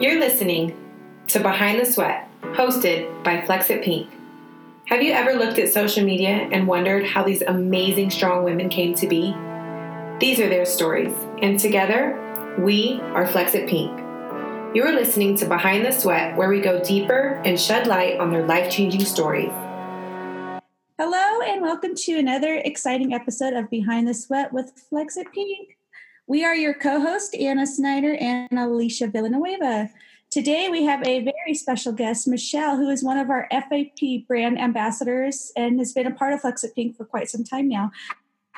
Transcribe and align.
You're 0.00 0.20
listening 0.20 0.76
to 1.26 1.40
Behind 1.40 1.80
the 1.80 1.84
Sweat, 1.84 2.30
hosted 2.40 3.24
by 3.24 3.38
Flexit 3.40 3.82
Pink. 3.82 4.08
Have 4.86 5.02
you 5.02 5.10
ever 5.10 5.32
looked 5.32 5.58
at 5.58 5.72
social 5.72 6.04
media 6.04 6.48
and 6.52 6.68
wondered 6.68 7.04
how 7.04 7.24
these 7.24 7.42
amazing, 7.42 8.10
strong 8.10 8.44
women 8.44 8.68
came 8.68 8.94
to 8.94 9.08
be? 9.08 9.34
These 10.20 10.38
are 10.38 10.48
their 10.48 10.66
stories, 10.66 11.12
and 11.42 11.58
together, 11.58 12.54
we 12.60 13.00
are 13.00 13.26
Flexit 13.26 13.68
Pink. 13.68 13.90
You 14.72 14.84
are 14.84 14.92
listening 14.92 15.36
to 15.38 15.46
Behind 15.46 15.84
the 15.84 15.90
Sweat, 15.90 16.36
where 16.36 16.48
we 16.48 16.60
go 16.60 16.80
deeper 16.84 17.42
and 17.44 17.58
shed 17.58 17.88
light 17.88 18.20
on 18.20 18.30
their 18.30 18.46
life 18.46 18.70
changing 18.70 19.04
stories. 19.04 19.50
Hello, 20.96 21.40
and 21.42 21.60
welcome 21.60 21.96
to 21.96 22.12
another 22.16 22.54
exciting 22.64 23.12
episode 23.12 23.54
of 23.54 23.68
Behind 23.68 24.06
the 24.06 24.14
Sweat 24.14 24.52
with 24.52 24.70
Flexit 24.92 25.32
Pink. 25.34 25.77
We 26.28 26.44
are 26.44 26.54
your 26.54 26.74
co 26.74 27.00
host, 27.00 27.34
Anna 27.34 27.66
Snyder 27.66 28.14
and 28.16 28.52
Alicia 28.52 29.06
Villanueva. 29.06 29.88
Today, 30.30 30.68
we 30.68 30.84
have 30.84 31.00
a 31.08 31.20
very 31.20 31.54
special 31.54 31.90
guest, 31.90 32.28
Michelle, 32.28 32.76
who 32.76 32.90
is 32.90 33.02
one 33.02 33.16
of 33.16 33.30
our 33.30 33.48
FAP 33.50 34.26
brand 34.26 34.60
ambassadors 34.60 35.50
and 35.56 35.78
has 35.78 35.94
been 35.94 36.06
a 36.06 36.10
part 36.10 36.34
of 36.34 36.42
Flex 36.42 36.62
It 36.64 36.74
Pink 36.74 36.98
for 36.98 37.06
quite 37.06 37.30
some 37.30 37.44
time 37.44 37.66
now. 37.66 37.90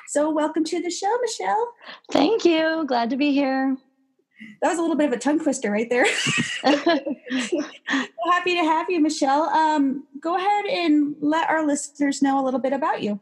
So, 0.08 0.30
welcome 0.30 0.64
to 0.64 0.82
the 0.82 0.90
show, 0.90 1.16
Michelle. 1.20 1.72
Thank 2.10 2.44
you. 2.44 2.84
Glad 2.88 3.08
to 3.10 3.16
be 3.16 3.30
here. 3.30 3.76
That 4.62 4.70
was 4.70 4.78
a 4.78 4.82
little 4.82 4.96
bit 4.96 5.06
of 5.06 5.12
a 5.12 5.18
tongue 5.18 5.38
twister 5.38 5.70
right 5.70 5.88
there. 5.88 6.06
happy 6.64 8.56
to 8.56 8.64
have 8.64 8.90
you, 8.90 9.00
Michelle. 9.00 9.44
Um, 9.44 10.08
go 10.20 10.36
ahead 10.36 10.64
and 10.64 11.14
let 11.20 11.48
our 11.48 11.64
listeners 11.64 12.20
know 12.20 12.42
a 12.42 12.44
little 12.44 12.58
bit 12.58 12.72
about 12.72 13.00
you. 13.00 13.20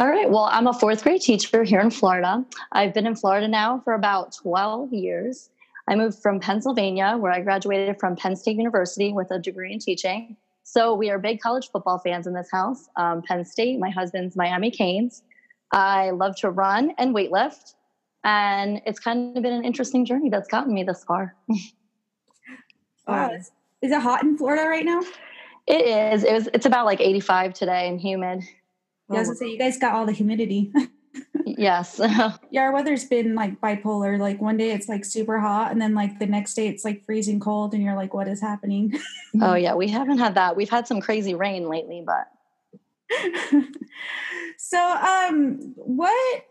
All 0.00 0.08
right. 0.08 0.30
Well, 0.30 0.48
I'm 0.50 0.66
a 0.66 0.72
fourth 0.72 1.02
grade 1.02 1.20
teacher 1.20 1.62
here 1.62 1.78
in 1.78 1.90
Florida. 1.90 2.42
I've 2.72 2.94
been 2.94 3.06
in 3.06 3.14
Florida 3.14 3.46
now 3.46 3.82
for 3.84 3.92
about 3.92 4.34
12 4.34 4.94
years. 4.94 5.50
I 5.90 5.94
moved 5.94 6.22
from 6.22 6.40
Pennsylvania, 6.40 7.18
where 7.18 7.30
I 7.30 7.42
graduated 7.42 8.00
from 8.00 8.16
Penn 8.16 8.34
State 8.34 8.56
University 8.56 9.12
with 9.12 9.30
a 9.30 9.38
degree 9.38 9.74
in 9.74 9.78
teaching. 9.78 10.38
So 10.62 10.94
we 10.94 11.10
are 11.10 11.18
big 11.18 11.42
college 11.42 11.68
football 11.70 11.98
fans 11.98 12.26
in 12.26 12.32
this 12.32 12.48
house. 12.50 12.88
Um, 12.96 13.20
Penn 13.20 13.44
State, 13.44 13.78
my 13.78 13.90
husband's 13.90 14.36
Miami 14.36 14.70
Canes. 14.70 15.22
I 15.70 16.12
love 16.12 16.34
to 16.36 16.50
run 16.50 16.94
and 16.96 17.14
weightlift. 17.14 17.74
And 18.24 18.80
it's 18.86 19.00
kind 19.00 19.36
of 19.36 19.42
been 19.42 19.52
an 19.52 19.64
interesting 19.66 20.06
journey 20.06 20.30
that's 20.30 20.48
gotten 20.48 20.72
me 20.72 20.82
this 20.82 21.04
far. 21.04 21.36
wow. 23.06 23.32
Is 23.82 23.92
it 23.92 24.00
hot 24.00 24.22
in 24.22 24.38
Florida 24.38 24.66
right 24.66 24.86
now? 24.86 25.02
It 25.66 26.14
is. 26.14 26.24
It 26.24 26.32
was. 26.32 26.48
It's 26.54 26.64
about 26.64 26.86
like 26.86 27.02
85 27.02 27.52
today 27.52 27.86
and 27.86 28.00
humid. 28.00 28.44
Yeah, 29.10 29.16
I 29.16 29.18
was 29.20 29.28
gonna 29.28 29.38
say 29.38 29.48
you 29.48 29.58
guys 29.58 29.78
got 29.78 29.94
all 29.94 30.06
the 30.06 30.12
humidity. 30.12 30.72
yes. 31.44 32.00
yeah, 32.50 32.62
our 32.62 32.72
weather's 32.72 33.04
been 33.04 33.34
like 33.34 33.60
bipolar. 33.60 34.18
Like 34.18 34.40
one 34.40 34.56
day 34.56 34.70
it's 34.70 34.88
like 34.88 35.04
super 35.04 35.40
hot, 35.40 35.72
and 35.72 35.80
then 35.80 35.94
like 35.94 36.18
the 36.18 36.26
next 36.26 36.54
day 36.54 36.68
it's 36.68 36.84
like 36.84 37.04
freezing 37.04 37.40
cold, 37.40 37.74
and 37.74 37.82
you're 37.82 37.96
like, 37.96 38.14
"What 38.14 38.28
is 38.28 38.40
happening?" 38.40 38.94
oh 39.40 39.54
yeah, 39.56 39.74
we 39.74 39.88
haven't 39.88 40.18
had 40.18 40.34
that. 40.36 40.56
We've 40.56 40.70
had 40.70 40.86
some 40.86 41.00
crazy 41.00 41.34
rain 41.34 41.68
lately, 41.68 42.04
but. 42.04 42.28
so, 44.56 44.78
um, 44.78 45.74
what 45.76 46.44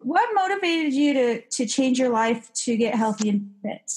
what 0.00 0.28
motivated 0.34 0.92
you 0.92 1.12
to 1.14 1.40
to 1.42 1.66
change 1.66 1.98
your 1.98 2.08
life 2.08 2.52
to 2.54 2.76
get 2.76 2.96
healthy 2.96 3.28
and 3.28 3.50
fit? 3.62 3.92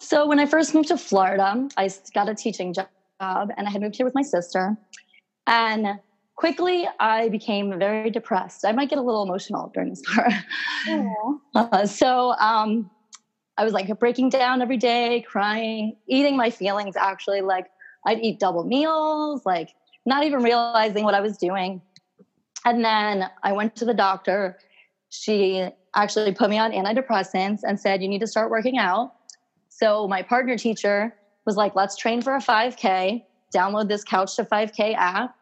So 0.00 0.26
when 0.26 0.40
I 0.40 0.46
first 0.46 0.74
moved 0.74 0.88
to 0.88 0.98
Florida, 0.98 1.68
I 1.76 1.88
got 2.12 2.28
a 2.28 2.34
teaching 2.34 2.74
job, 2.74 2.88
and 3.20 3.68
I 3.68 3.70
had 3.70 3.80
moved 3.80 3.96
here 3.96 4.04
with 4.04 4.14
my 4.16 4.22
sister, 4.22 4.76
and 5.46 6.00
quickly 6.36 6.88
I 7.00 7.28
became 7.28 7.78
very 7.78 8.10
depressed. 8.10 8.64
I 8.64 8.72
might 8.72 8.88
get 8.88 8.98
a 8.98 9.02
little 9.02 9.22
emotional 9.22 9.70
during 9.74 9.90
this 9.90 10.02
part. 10.02 10.32
Uh, 11.54 11.84
so 11.84 12.32
um, 12.38 12.88
I 13.56 13.64
was 13.64 13.72
like 13.72 13.88
breaking 13.98 14.28
down 14.28 14.62
every 14.62 14.76
day, 14.76 15.24
crying, 15.26 15.96
eating 16.06 16.36
my 16.36 16.50
feelings. 16.50 16.96
Actually, 16.96 17.40
like 17.40 17.66
I'd 18.06 18.20
eat 18.20 18.38
double 18.38 18.62
meals, 18.62 19.44
like 19.44 19.70
not 20.04 20.22
even 20.22 20.42
realizing 20.42 21.02
what 21.02 21.14
I 21.14 21.20
was 21.20 21.36
doing. 21.38 21.82
And 22.64 22.84
then 22.84 23.28
I 23.42 23.52
went 23.52 23.74
to 23.76 23.84
the 23.84 23.94
doctor 23.94 24.58
she 25.10 25.68
actually 25.94 26.32
put 26.32 26.50
me 26.50 26.58
on 26.58 26.72
antidepressants 26.72 27.60
and 27.62 27.78
said, 27.78 28.02
You 28.02 28.08
need 28.08 28.20
to 28.20 28.26
start 28.26 28.50
working 28.50 28.78
out. 28.78 29.14
So 29.68 30.08
my 30.08 30.22
partner 30.22 30.56
teacher 30.56 31.14
was 31.44 31.56
like, 31.56 31.74
Let's 31.74 31.96
train 31.96 32.22
for 32.22 32.34
a 32.34 32.40
5K, 32.40 33.22
download 33.54 33.88
this 33.88 34.04
Couch 34.04 34.36
to 34.36 34.44
5K 34.44 34.94
app. 34.96 35.35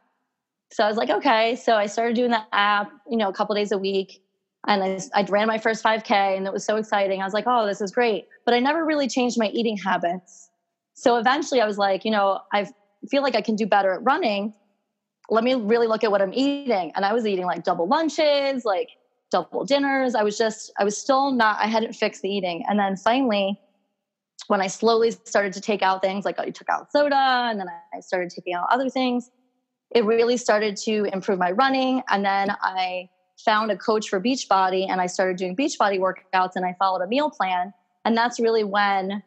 So 0.73 0.85
I 0.85 0.89
was 0.89 0.97
like, 0.97 1.11
Okay. 1.11 1.57
So 1.57 1.77
I 1.77 1.87
started 1.87 2.17
doing 2.17 2.31
the 2.31 2.43
app, 2.53 2.91
you 3.09 3.17
know, 3.17 3.29
a 3.29 3.33
couple 3.33 3.55
days 3.55 3.73
a 3.73 3.79
week. 3.79 4.21
And 4.67 4.83
I, 4.83 5.01
I 5.15 5.23
ran 5.25 5.47
my 5.47 5.59
first 5.59 5.85
5K 5.85 6.37
and 6.37 6.47
it 6.47 6.53
was 6.53 6.65
so 6.65 6.77
exciting. 6.77 7.21
I 7.21 7.25
was 7.25 7.35
like, 7.35 7.45
Oh, 7.47 7.67
this 7.67 7.81
is 7.81 7.91
great. 7.91 8.27
But 8.45 8.55
I 8.55 8.61
never 8.61 8.85
really 8.85 9.09
changed 9.09 9.39
my 9.39 9.49
eating 9.49 9.77
habits. 9.77 10.51
So 10.95 11.17
eventually 11.17 11.61
I 11.61 11.67
was 11.67 11.79
like, 11.79 12.05
You 12.05 12.11
know, 12.11 12.41
I 12.53 12.67
feel 13.11 13.23
like 13.23 13.35
I 13.35 13.43
can 13.43 13.57
do 13.57 13.67
better 13.67 13.93
at 13.93 14.03
running. 14.03 14.55
Let 15.31 15.45
me 15.45 15.55
really 15.55 15.87
look 15.87 16.05
at 16.05 16.11
what 16.11 16.21
I'm 16.21 16.35
eating. 16.35 16.93
And 16.95 17.05
I 17.05 17.13
was 17.13 17.27
eating 17.27 17.47
like 17.47 17.65
double 17.65 17.89
lunches, 17.89 18.65
like 18.65 18.89
double 19.31 19.65
dinners. 19.65 20.15
I 20.15 20.23
was 20.23 20.37
just, 20.37 20.73
I 20.79 20.85
was 20.85 20.97
still 20.97 21.33
not, 21.33 21.59
I 21.61 21.67
hadn't 21.67 21.95
fixed 21.95 22.23
the 22.23 22.29
eating. 22.29 22.65
And 22.69 22.79
then 22.79 22.97
finally, 22.97 23.61
when 24.49 24.61
I 24.61 24.67
slowly 24.67 25.13
started 25.25 25.53
to 25.55 25.61
take 25.61 25.83
out 25.83 26.03
things, 26.03 26.25
like 26.25 26.39
I 26.39 26.51
took 26.51 26.69
out 26.69 26.91
soda 26.93 27.49
and 27.51 27.59
then 27.59 27.67
I 27.95 28.01
started 28.01 28.31
taking 28.31 28.55
out 28.55 28.67
other 28.71 28.89
things, 28.91 29.31
it 29.95 30.05
really 30.05 30.37
started 30.37 30.77
to 30.79 31.05
improve 31.13 31.39
my 31.39 31.53
running. 31.53 32.03
And 32.09 32.25
then 32.25 32.51
I 32.63 33.09
found 33.39 33.71
a 33.71 33.77
coach 33.77 34.09
for 34.09 34.21
Beachbody 34.21 34.89
and 34.89 35.01
I 35.01 35.07
started 35.07 35.37
doing 35.37 35.57
Beachbody 35.57 35.99
workouts 35.99 36.53
and 36.57 36.65
I 36.65 36.75
followed 36.79 37.03
a 37.03 37.07
meal 37.07 37.31
plan. 37.31 37.73
And 38.05 38.17
that's 38.17 38.39
really 38.41 38.65
when 38.65 39.23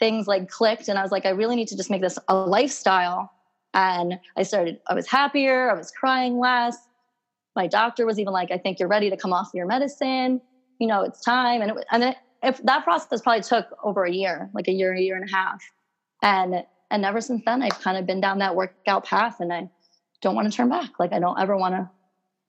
things 0.00 0.26
like 0.26 0.48
clicked 0.48 0.88
and 0.88 0.98
I 0.98 1.02
was 1.02 1.12
like, 1.12 1.26
I 1.26 1.30
really 1.30 1.56
need 1.56 1.68
to 1.68 1.76
just 1.76 1.90
make 1.90 2.00
this 2.00 2.18
a 2.28 2.34
lifestyle. 2.34 3.30
And 3.74 4.18
I 4.36 4.44
started, 4.44 4.80
I 4.88 4.94
was 4.94 5.06
happier, 5.06 5.70
I 5.70 5.74
was 5.74 5.90
crying 5.90 6.38
less 6.38 6.76
my 7.56 7.66
doctor 7.66 8.06
was 8.06 8.18
even 8.18 8.32
like, 8.32 8.50
I 8.50 8.58
think 8.58 8.78
you're 8.78 8.88
ready 8.88 9.10
to 9.10 9.16
come 9.16 9.32
off 9.32 9.50
your 9.54 9.66
medicine. 9.66 10.40
You 10.78 10.86
know, 10.86 11.02
it's 11.02 11.20
time. 11.20 11.62
And, 11.62 11.70
it, 11.72 11.84
and 11.90 12.02
then 12.02 12.14
if 12.42 12.62
that 12.64 12.84
process 12.84 13.22
probably 13.22 13.42
took 13.42 13.66
over 13.82 14.04
a 14.04 14.12
year, 14.12 14.50
like 14.54 14.68
a 14.68 14.72
year, 14.72 14.92
a 14.92 15.00
year 15.00 15.16
and 15.16 15.28
a 15.28 15.32
half. 15.32 15.62
And, 16.22 16.64
and 16.90 17.04
ever 17.04 17.20
since 17.20 17.42
then, 17.44 17.62
I've 17.62 17.80
kind 17.80 17.96
of 17.96 18.06
been 18.06 18.20
down 18.20 18.38
that 18.38 18.56
workout 18.56 19.04
path 19.04 19.40
and 19.40 19.52
I 19.52 19.70
don't 20.24 20.34
want 20.34 20.50
to 20.50 20.56
turn 20.56 20.68
back. 20.68 20.98
Like 20.98 21.12
I 21.12 21.20
don't 21.20 21.38
ever 21.38 21.56
want 21.56 21.74
to 21.74 21.88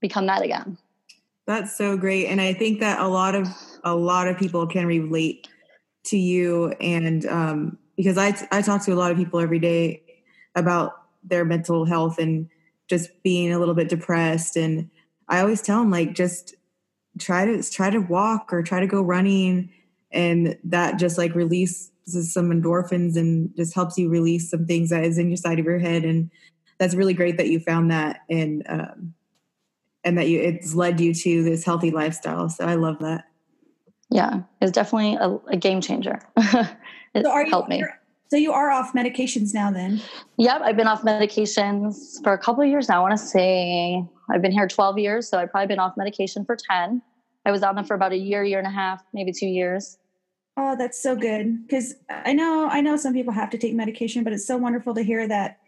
become 0.01 0.25
that 0.25 0.41
again. 0.41 0.77
That's 1.45 1.77
so 1.77 1.95
great. 1.95 2.25
And 2.27 2.41
I 2.41 2.53
think 2.53 2.79
that 2.79 2.99
a 2.99 3.07
lot 3.07 3.35
of, 3.35 3.47
a 3.83 3.95
lot 3.95 4.27
of 4.27 4.37
people 4.37 4.65
can 4.65 4.87
relate 4.87 5.47
to 6.05 6.17
you. 6.17 6.73
And, 6.81 7.25
um, 7.27 7.77
because 7.95 8.17
I, 8.17 8.35
I 8.51 8.61
talk 8.63 8.83
to 8.85 8.93
a 8.93 8.95
lot 8.95 9.11
of 9.11 9.17
people 9.17 9.39
every 9.39 9.59
day 9.59 10.01
about 10.55 10.93
their 11.23 11.45
mental 11.45 11.85
health 11.85 12.17
and 12.17 12.49
just 12.87 13.09
being 13.23 13.53
a 13.53 13.59
little 13.59 13.75
bit 13.75 13.89
depressed 13.89 14.55
and 14.55 14.89
I 15.27 15.39
always 15.39 15.61
tell 15.61 15.79
them 15.79 15.91
like 15.91 16.13
just 16.13 16.55
try 17.19 17.45
to 17.45 17.63
try 17.63 17.89
to 17.89 17.99
walk 17.99 18.53
or 18.53 18.61
try 18.61 18.79
to 18.79 18.87
go 18.87 19.01
running 19.01 19.71
and 20.11 20.57
that 20.63 20.99
just 20.99 21.17
like 21.17 21.33
releases 21.33 21.91
some 22.31 22.51
endorphins 22.51 23.15
and 23.15 23.55
just 23.55 23.73
helps 23.73 23.97
you 23.97 24.09
release 24.09 24.49
some 24.49 24.65
things 24.65 24.89
that 24.89 25.03
is 25.03 25.17
in 25.17 25.29
your 25.29 25.37
side 25.37 25.59
of 25.59 25.65
your 25.65 25.79
head 25.79 26.05
and 26.05 26.29
that's 26.77 26.95
really 26.95 27.13
great 27.13 27.37
that 27.37 27.47
you 27.47 27.59
found 27.59 27.91
that 27.91 28.21
and 28.29 28.63
um, 28.67 29.13
and 30.03 30.17
that 30.17 30.27
you 30.27 30.39
it's 30.39 30.75
led 30.75 30.99
you 30.99 31.13
to 31.13 31.43
this 31.43 31.63
healthy 31.63 31.91
lifestyle 31.91 32.49
so 32.49 32.65
i 32.65 32.75
love 32.75 32.99
that 32.99 33.25
yeah 34.09 34.41
it's 34.61 34.71
definitely 34.71 35.15
a, 35.15 35.53
a 35.53 35.57
game 35.57 35.81
changer 35.81 36.19
it 36.37 37.23
so 37.23 37.31
are 37.31 37.45
helped 37.45 37.69
me 37.69 37.83
so 38.27 38.37
you 38.37 38.51
are 38.53 38.71
off 38.71 38.93
medications 38.93 39.53
now 39.53 39.71
then? 39.71 40.01
Yep, 40.37 40.61
I've 40.63 40.75
been 40.75 40.87
off 40.87 41.03
medications 41.03 42.23
for 42.23 42.33
a 42.33 42.37
couple 42.37 42.63
of 42.63 42.69
years 42.69 42.89
now. 42.89 42.97
I 42.97 43.01
want 43.01 43.11
to 43.11 43.23
say 43.23 44.03
I've 44.31 44.41
been 44.41 44.51
here 44.51 44.67
12 44.67 44.97
years, 44.97 45.29
so 45.29 45.37
I've 45.37 45.51
probably 45.51 45.67
been 45.67 45.79
off 45.79 45.95
medication 45.95 46.43
for 46.43 46.55
10. 46.55 47.01
I 47.45 47.51
was 47.51 47.61
on 47.61 47.75
them 47.75 47.85
for 47.85 47.93
about 47.93 48.13
a 48.13 48.17
year, 48.17 48.43
year 48.43 48.57
and 48.57 48.67
a 48.67 48.71
half, 48.71 49.03
maybe 49.13 49.31
two 49.31 49.47
years. 49.47 49.99
Oh, 50.57 50.75
that's 50.75 51.01
so 51.01 51.15
good. 51.15 51.67
Because 51.67 51.95
I 52.09 52.33
know 52.33 52.67
I 52.69 52.81
know 52.81 52.95
some 52.97 53.13
people 53.13 53.33
have 53.33 53.49
to 53.51 53.57
take 53.57 53.75
medication, 53.75 54.23
but 54.23 54.33
it's 54.33 54.47
so 54.47 54.57
wonderful 54.57 54.95
to 54.95 55.03
hear 55.03 55.27
that 55.27 55.59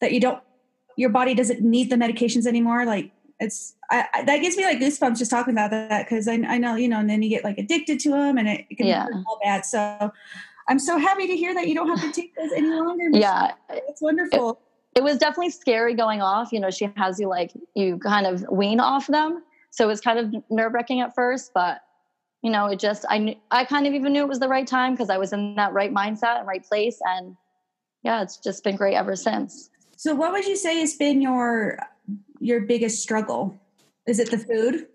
that 0.00 0.12
you 0.12 0.20
don't 0.20 0.42
your 0.96 1.10
body 1.10 1.34
doesn't 1.34 1.60
need 1.60 1.90
the 1.90 1.96
medications 1.96 2.46
anymore. 2.46 2.86
Like 2.86 3.10
it's 3.38 3.74
I, 3.90 4.06
I, 4.14 4.24
that 4.24 4.38
gives 4.38 4.56
me 4.56 4.64
like 4.64 4.78
goosebumps 4.78 5.18
just 5.18 5.30
talking 5.30 5.52
about 5.52 5.70
that 5.70 6.06
because 6.06 6.26
I, 6.26 6.34
I 6.34 6.58
know 6.58 6.76
you 6.76 6.88
know, 6.88 7.00
and 7.00 7.08
then 7.08 7.22
you 7.22 7.28
get 7.28 7.44
like 7.44 7.58
addicted 7.58 8.00
to 8.00 8.10
them, 8.10 8.38
and 8.38 8.48
it, 8.48 8.66
it 8.70 8.76
can 8.76 8.86
yeah. 8.86 9.06
be 9.06 9.22
all 9.26 9.38
bad. 9.42 9.64
So 9.66 10.12
I'm 10.68 10.78
so 10.78 10.98
happy 10.98 11.26
to 11.26 11.36
hear 11.36 11.54
that 11.54 11.68
you 11.68 11.74
don't 11.74 11.88
have 11.88 12.00
to 12.00 12.12
take 12.12 12.34
those 12.34 12.50
any 12.52 12.68
longer. 12.68 13.08
Yeah. 13.12 13.52
It's 13.70 14.02
wonderful. 14.02 14.60
It, 14.94 15.00
it, 15.00 15.04
was 15.04 15.18
definitely 15.18 15.50
scary 15.50 15.94
going 15.94 16.22
off. 16.22 16.52
You 16.52 16.60
know, 16.60 16.70
she 16.70 16.90
has 16.96 17.20
you 17.20 17.28
like, 17.28 17.52
you 17.74 17.98
kind 17.98 18.26
of 18.26 18.44
wean 18.50 18.80
off 18.80 19.06
them. 19.06 19.42
So 19.70 19.84
it 19.84 19.88
was 19.88 20.00
kind 20.00 20.18
of 20.18 20.42
nerve 20.50 20.72
wracking 20.72 21.00
at 21.00 21.14
first, 21.14 21.52
but 21.54 21.82
you 22.42 22.50
know, 22.50 22.66
it 22.66 22.78
just, 22.78 23.04
I 23.08 23.18
knew, 23.18 23.34
I 23.50 23.64
kind 23.64 23.86
of 23.86 23.94
even 23.94 24.12
knew 24.12 24.22
it 24.22 24.28
was 24.28 24.40
the 24.40 24.48
right 24.48 24.66
time 24.66 24.94
because 24.94 25.10
I 25.10 25.18
was 25.18 25.32
in 25.32 25.54
that 25.56 25.72
right 25.72 25.92
mindset 25.92 26.38
and 26.38 26.46
right 26.46 26.64
place. 26.64 26.98
And 27.04 27.36
yeah, 28.02 28.22
it's 28.22 28.36
just 28.38 28.64
been 28.64 28.76
great 28.76 28.94
ever 28.94 29.16
since. 29.16 29.70
So 29.96 30.14
what 30.14 30.32
would 30.32 30.46
you 30.46 30.56
say 30.56 30.80
has 30.80 30.94
been 30.94 31.22
your, 31.22 31.78
your 32.38 32.60
biggest 32.60 33.02
struggle? 33.02 33.58
Is 34.06 34.18
it 34.18 34.30
the 34.30 34.38
food? 34.38 34.86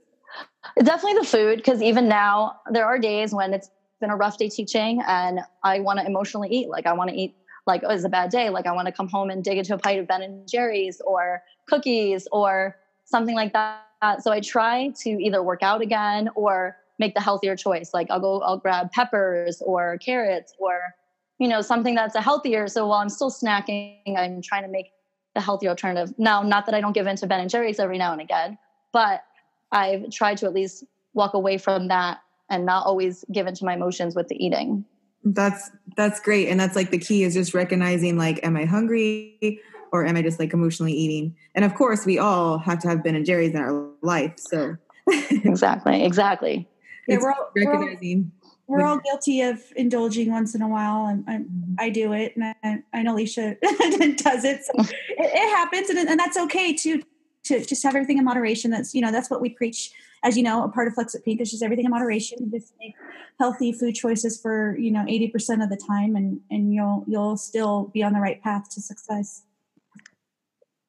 Definitely 0.77 1.19
the 1.19 1.25
food. 1.25 1.63
Cause 1.63 1.81
even 1.81 2.07
now 2.07 2.59
there 2.71 2.86
are 2.86 3.00
days 3.00 3.33
when 3.33 3.53
it's 3.53 3.71
been 4.00 4.12
a 4.12 4.15
rough 4.15 4.38
day 4.38 4.48
teaching 4.48 5.01
and 5.07 5.39
I 5.63 5.80
want 5.80 6.00
to 6.00 6.06
emotionally 6.06 6.50
eat. 6.50 6.69
Like 6.69 6.86
I 6.86 6.94
want 6.94 7.09
to 7.09 7.15
eat 7.15 7.36
like, 7.65 7.81
oh, 7.83 7.89
it's 7.89 8.03
a 8.03 8.09
bad 8.09 8.30
day. 8.30 8.50
Like 8.50 8.68
I 8.68 8.71
want 8.71 8.86
to 8.86 8.92
come 8.92 9.07
home 9.07 9.31
and 9.31 9.44
dig 9.44 9.57
into 9.57 9.74
a 9.74 9.77
pint 9.77 10.00
of 10.00 10.07
Ben 10.07 10.21
and 10.21 10.48
Jerry's 10.48 11.01
or 11.01 11.42
cookies 11.68 12.27
or 12.31 12.77
something 13.06 13.36
like 13.36 13.53
that. 13.53 13.83
So 14.21 14.31
I 14.31 14.39
try 14.39 14.94
to 15.01 15.09
either 15.09 15.42
work 15.44 15.63
out 15.63 15.81
again 15.81 16.30
or 16.36 16.77
make 17.00 17.15
the 17.15 17.21
healthier 17.21 17.56
choice. 17.56 17.92
Like 17.94 18.09
I'll 18.12 18.19
go, 18.19 18.39
I'll 18.42 18.57
grab 18.57 18.92
peppers 18.92 19.62
or 19.65 19.98
carrots 19.98 20.53
or, 20.59 20.94
you 21.41 21.47
know, 21.47 21.59
something 21.59 21.95
that's 21.95 22.13
a 22.13 22.21
healthier. 22.21 22.67
So 22.67 22.85
while 22.85 22.99
I'm 22.99 23.09
still 23.09 23.31
snacking, 23.31 24.15
I'm 24.15 24.43
trying 24.43 24.61
to 24.61 24.69
make 24.69 24.91
the 25.33 25.41
healthier 25.41 25.69
alternative. 25.69 26.13
Now, 26.19 26.43
not 26.43 26.67
that 26.67 26.75
I 26.75 26.81
don't 26.81 26.93
give 26.93 27.07
in 27.07 27.15
to 27.15 27.25
Ben 27.25 27.39
and 27.39 27.49
Jerry's 27.49 27.79
every 27.79 27.97
now 27.97 28.11
and 28.11 28.21
again, 28.21 28.59
but 28.93 29.23
I've 29.71 30.11
tried 30.11 30.38
to 30.38 30.45
at 30.45 30.53
least 30.53 30.83
walk 31.15 31.33
away 31.33 31.57
from 31.57 31.88
that 31.88 32.19
and 32.51 32.63
not 32.63 32.85
always 32.85 33.25
give 33.31 33.47
into 33.47 33.65
my 33.65 33.73
emotions 33.73 34.15
with 34.15 34.27
the 34.27 34.35
eating. 34.35 34.85
That's 35.23 35.71
that's 35.97 36.19
great. 36.19 36.47
And 36.47 36.59
that's 36.59 36.75
like 36.75 36.91
the 36.91 36.99
key 36.99 37.23
is 37.23 37.33
just 37.33 37.55
recognizing 37.55 38.19
like, 38.19 38.39
am 38.43 38.55
I 38.55 38.65
hungry 38.65 39.59
or 39.91 40.05
am 40.05 40.17
I 40.17 40.21
just 40.21 40.39
like 40.39 40.53
emotionally 40.53 40.93
eating? 40.93 41.35
And 41.55 41.65
of 41.65 41.73
course 41.73 42.05
we 42.05 42.19
all 42.19 42.59
have 42.59 42.77
to 42.81 42.88
have 42.88 43.03
Ben 43.03 43.15
and 43.15 43.25
Jerry's 43.25 43.55
in 43.55 43.57
our 43.57 43.89
life. 44.03 44.35
So 44.38 44.75
exactly, 45.07 46.03
exactly. 46.03 46.67
Yeah, 47.07 47.17
we're 47.19 47.31
all, 47.31 47.49
recognizing. 47.55 48.31
We're 48.67 48.83
all, 48.83 48.99
guilty 48.99 49.41
of 49.41 49.61
indulging 49.75 50.31
once 50.31 50.55
in 50.55 50.61
a 50.61 50.67
while, 50.67 51.07
and 51.07 51.25
I, 51.27 51.33
mm-hmm. 51.37 51.73
I 51.77 51.89
do 51.89 52.13
it, 52.13 52.35
and 52.37 52.55
I, 52.63 52.83
I 52.93 53.01
know 53.03 53.15
Alicia 53.15 53.57
does 53.61 54.45
it. 54.45 54.63
So 54.63 54.73
it, 54.79 54.95
it 55.17 55.49
happens, 55.55 55.89
and, 55.89 55.99
and 55.99 56.19
that's 56.19 56.37
okay 56.37 56.73
too 56.73 57.03
to 57.43 57.65
just 57.65 57.83
have 57.83 57.95
everything 57.95 58.17
in 58.17 58.23
moderation. 58.23 58.71
That's 58.71 58.93
you 58.93 59.01
know 59.01 59.11
that's 59.11 59.29
what 59.29 59.41
we 59.41 59.49
preach. 59.49 59.91
As 60.23 60.37
you 60.37 60.43
know, 60.43 60.63
a 60.63 60.69
part 60.69 60.87
of 60.87 60.93
Flex 60.93 61.15
It 61.15 61.25
Pink 61.25 61.41
is 61.41 61.49
just 61.49 61.63
everything 61.63 61.85
in 61.85 61.91
moderation. 61.91 62.51
Just 62.51 62.73
make 62.79 62.93
healthy 63.39 63.73
food 63.73 63.95
choices 63.95 64.39
for 64.39 64.77
you 64.77 64.91
know 64.91 65.03
eighty 65.07 65.27
percent 65.27 65.61
of 65.61 65.69
the 65.69 65.77
time, 65.77 66.15
and 66.15 66.39
and 66.49 66.73
you'll 66.73 67.03
you'll 67.07 67.37
still 67.37 67.85
be 67.93 68.03
on 68.03 68.13
the 68.13 68.19
right 68.19 68.41
path 68.41 68.69
to 68.71 68.81
success. 68.81 69.43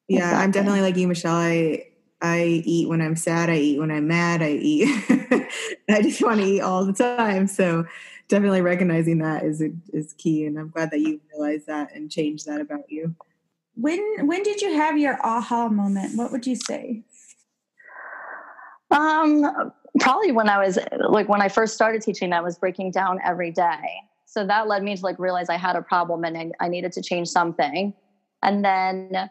Yeah, 0.07 0.19
exactly. 0.19 0.43
I'm 0.43 0.51
definitely 0.51 0.81
like 0.81 0.97
you, 0.97 1.07
Michelle. 1.07 1.35
I 1.35 1.87
I 2.23 2.63
eat 2.63 2.87
when 2.87 3.01
I'm 3.01 3.17
sad. 3.17 3.49
I 3.49 3.57
eat 3.57 3.79
when 3.79 3.91
I'm 3.91 4.07
mad. 4.07 4.41
I 4.41 4.51
eat. 4.51 4.87
I 5.89 6.01
just 6.01 6.23
want 6.23 6.39
to 6.39 6.47
eat 6.47 6.61
all 6.61 6.85
the 6.85 6.93
time. 6.93 7.47
So 7.47 7.85
definitely 8.29 8.61
recognizing 8.61 9.17
that 9.19 9.43
is 9.43 9.61
is 9.91 10.13
key, 10.13 10.45
and 10.45 10.57
I'm 10.57 10.69
glad 10.69 10.89
that 10.91 11.01
you 11.01 11.19
realized 11.33 11.67
that 11.67 11.93
and 11.93 12.09
changed 12.09 12.45
that 12.47 12.61
about 12.61 12.89
you. 12.89 13.13
When 13.75 14.25
when 14.25 14.41
did 14.41 14.61
you 14.61 14.73
have 14.75 14.97
your 14.97 15.19
aha 15.21 15.67
moment? 15.67 16.17
What 16.17 16.31
would 16.31 16.47
you 16.47 16.55
say? 16.55 17.03
Um, 18.89 19.73
probably 19.99 20.31
when 20.31 20.47
I 20.47 20.65
was 20.65 20.79
like 21.09 21.27
when 21.27 21.41
I 21.41 21.49
first 21.49 21.73
started 21.73 22.01
teaching, 22.01 22.31
I 22.31 22.39
was 22.39 22.57
breaking 22.57 22.91
down 22.91 23.19
every 23.25 23.51
day. 23.51 23.81
So 24.25 24.47
that 24.47 24.67
led 24.67 24.81
me 24.81 24.95
to 24.95 25.03
like 25.03 25.19
realize 25.19 25.49
I 25.49 25.57
had 25.57 25.75
a 25.75 25.81
problem 25.81 26.23
and 26.23 26.37
I, 26.37 26.65
I 26.65 26.67
needed 26.69 26.91
to 26.93 27.01
change 27.01 27.27
something. 27.27 27.93
And 28.41 28.63
then 28.63 29.29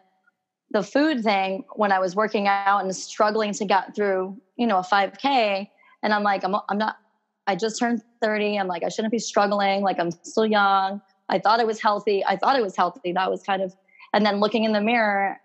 the 0.73 0.83
food 0.83 1.23
thing, 1.23 1.63
when 1.75 1.91
I 1.91 1.99
was 1.99 2.15
working 2.15 2.47
out 2.47 2.83
and 2.83 2.95
struggling 2.95 3.53
to 3.53 3.65
get 3.65 3.95
through, 3.95 4.37
you 4.57 4.67
know, 4.67 4.79
a 4.79 4.83
5K, 4.83 5.69
and 6.03 6.13
I'm 6.13 6.23
like, 6.23 6.43
I'm, 6.43 6.55
I'm 6.67 6.77
not, 6.77 6.97
I 7.47 7.55
just 7.55 7.79
turned 7.79 8.01
30. 8.21 8.59
I'm 8.59 8.67
like, 8.67 8.83
I 8.83 8.89
shouldn't 8.89 9.11
be 9.11 9.19
struggling. 9.19 9.83
Like, 9.83 9.99
I'm 9.99 10.11
still 10.11 10.45
young. 10.45 11.01
I 11.29 11.39
thought 11.39 11.59
I 11.59 11.63
was 11.63 11.79
healthy. 11.79 12.23
I 12.25 12.35
thought 12.35 12.55
I 12.55 12.61
was 12.61 12.75
healthy. 12.75 13.13
That 13.13 13.31
was 13.31 13.41
kind 13.43 13.61
of 13.61 13.73
and 14.13 14.25
then 14.25 14.39
looking 14.39 14.63
in 14.63 14.71
the 14.71 14.81
mirror 14.81 15.37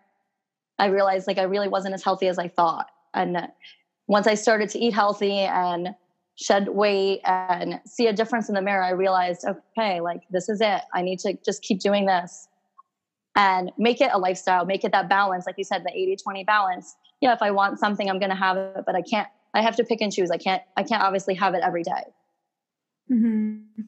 i 0.78 0.86
realized 0.86 1.26
like 1.26 1.38
i 1.38 1.42
really 1.42 1.68
wasn't 1.68 1.92
as 1.92 2.04
healthy 2.04 2.28
as 2.28 2.38
i 2.38 2.46
thought 2.46 2.86
and 3.14 3.48
once 4.06 4.26
i 4.26 4.34
started 4.34 4.68
to 4.68 4.78
eat 4.78 4.92
healthy 4.92 5.40
and 5.40 5.88
shed 6.36 6.68
weight 6.68 7.20
and 7.24 7.80
see 7.84 8.06
a 8.06 8.12
difference 8.12 8.48
in 8.48 8.54
the 8.54 8.62
mirror 8.62 8.84
i 8.84 8.90
realized 8.90 9.44
okay 9.44 10.00
like 10.00 10.22
this 10.30 10.48
is 10.48 10.60
it 10.60 10.82
i 10.94 11.02
need 11.02 11.18
to 11.18 11.36
just 11.44 11.62
keep 11.62 11.80
doing 11.80 12.06
this 12.06 12.48
and 13.38 13.72
make 13.78 14.02
it 14.02 14.10
a 14.12 14.18
lifestyle 14.18 14.66
make 14.66 14.84
it 14.84 14.92
that 14.92 15.08
balance 15.08 15.46
like 15.46 15.56
you 15.56 15.64
said 15.64 15.82
the 15.84 15.90
80 15.90 16.16
20 16.16 16.44
balance 16.44 16.96
yeah 17.20 17.32
if 17.32 17.40
i 17.40 17.50
want 17.50 17.78
something 17.78 18.10
i'm 18.10 18.18
going 18.18 18.30
to 18.30 18.36
have 18.36 18.56
it 18.58 18.84
but 18.84 18.94
i 18.94 19.00
can't 19.00 19.28
i 19.54 19.62
have 19.62 19.76
to 19.76 19.84
pick 19.84 20.02
and 20.02 20.12
choose 20.12 20.30
i 20.30 20.36
can't 20.36 20.62
i 20.76 20.82
can't 20.82 21.02
obviously 21.02 21.34
have 21.34 21.54
it 21.54 21.62
every 21.64 21.82
day. 21.82 22.04
Mm-hmm. 23.10 23.82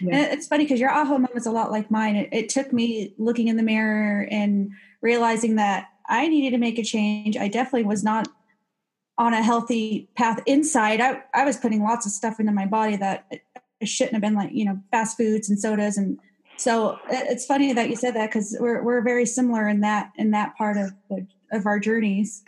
Yeah. 0.00 0.32
it's 0.32 0.46
funny 0.46 0.64
because 0.64 0.80
your 0.80 0.90
aha 0.90 1.16
moment's 1.18 1.46
a 1.46 1.50
lot 1.50 1.70
like 1.70 1.90
mine. 1.90 2.16
It, 2.16 2.28
it 2.32 2.48
took 2.48 2.72
me 2.72 3.14
looking 3.18 3.48
in 3.48 3.56
the 3.56 3.62
mirror 3.62 4.28
and 4.30 4.70
realizing 5.00 5.56
that 5.56 5.88
I 6.08 6.28
needed 6.28 6.50
to 6.50 6.58
make 6.58 6.78
a 6.78 6.84
change. 6.84 7.36
I 7.36 7.48
definitely 7.48 7.84
was 7.84 8.04
not 8.04 8.28
on 9.16 9.34
a 9.34 9.42
healthy 9.42 10.08
path 10.14 10.40
inside. 10.46 11.00
I, 11.00 11.22
I 11.34 11.44
was 11.44 11.56
putting 11.56 11.82
lots 11.82 12.06
of 12.06 12.12
stuff 12.12 12.38
into 12.38 12.52
my 12.52 12.66
body 12.66 12.96
that 12.96 13.26
shouldn't 13.82 14.14
have 14.14 14.22
been 14.22 14.34
like, 14.34 14.52
you 14.52 14.64
know, 14.64 14.78
fast 14.90 15.16
foods 15.16 15.48
and 15.48 15.58
sodas. 15.58 15.96
And 15.96 16.18
so 16.58 16.98
it's 17.08 17.46
funny 17.46 17.72
that 17.72 17.88
you 17.88 17.96
said 17.96 18.14
that 18.14 18.30
because 18.30 18.56
we're, 18.58 18.82
we're 18.82 19.00
very 19.00 19.26
similar 19.26 19.68
in 19.68 19.80
that, 19.80 20.12
in 20.16 20.32
that 20.32 20.56
part 20.56 20.76
of, 20.76 20.92
the, 21.08 21.26
of 21.52 21.66
our 21.66 21.78
journeys. 21.78 22.42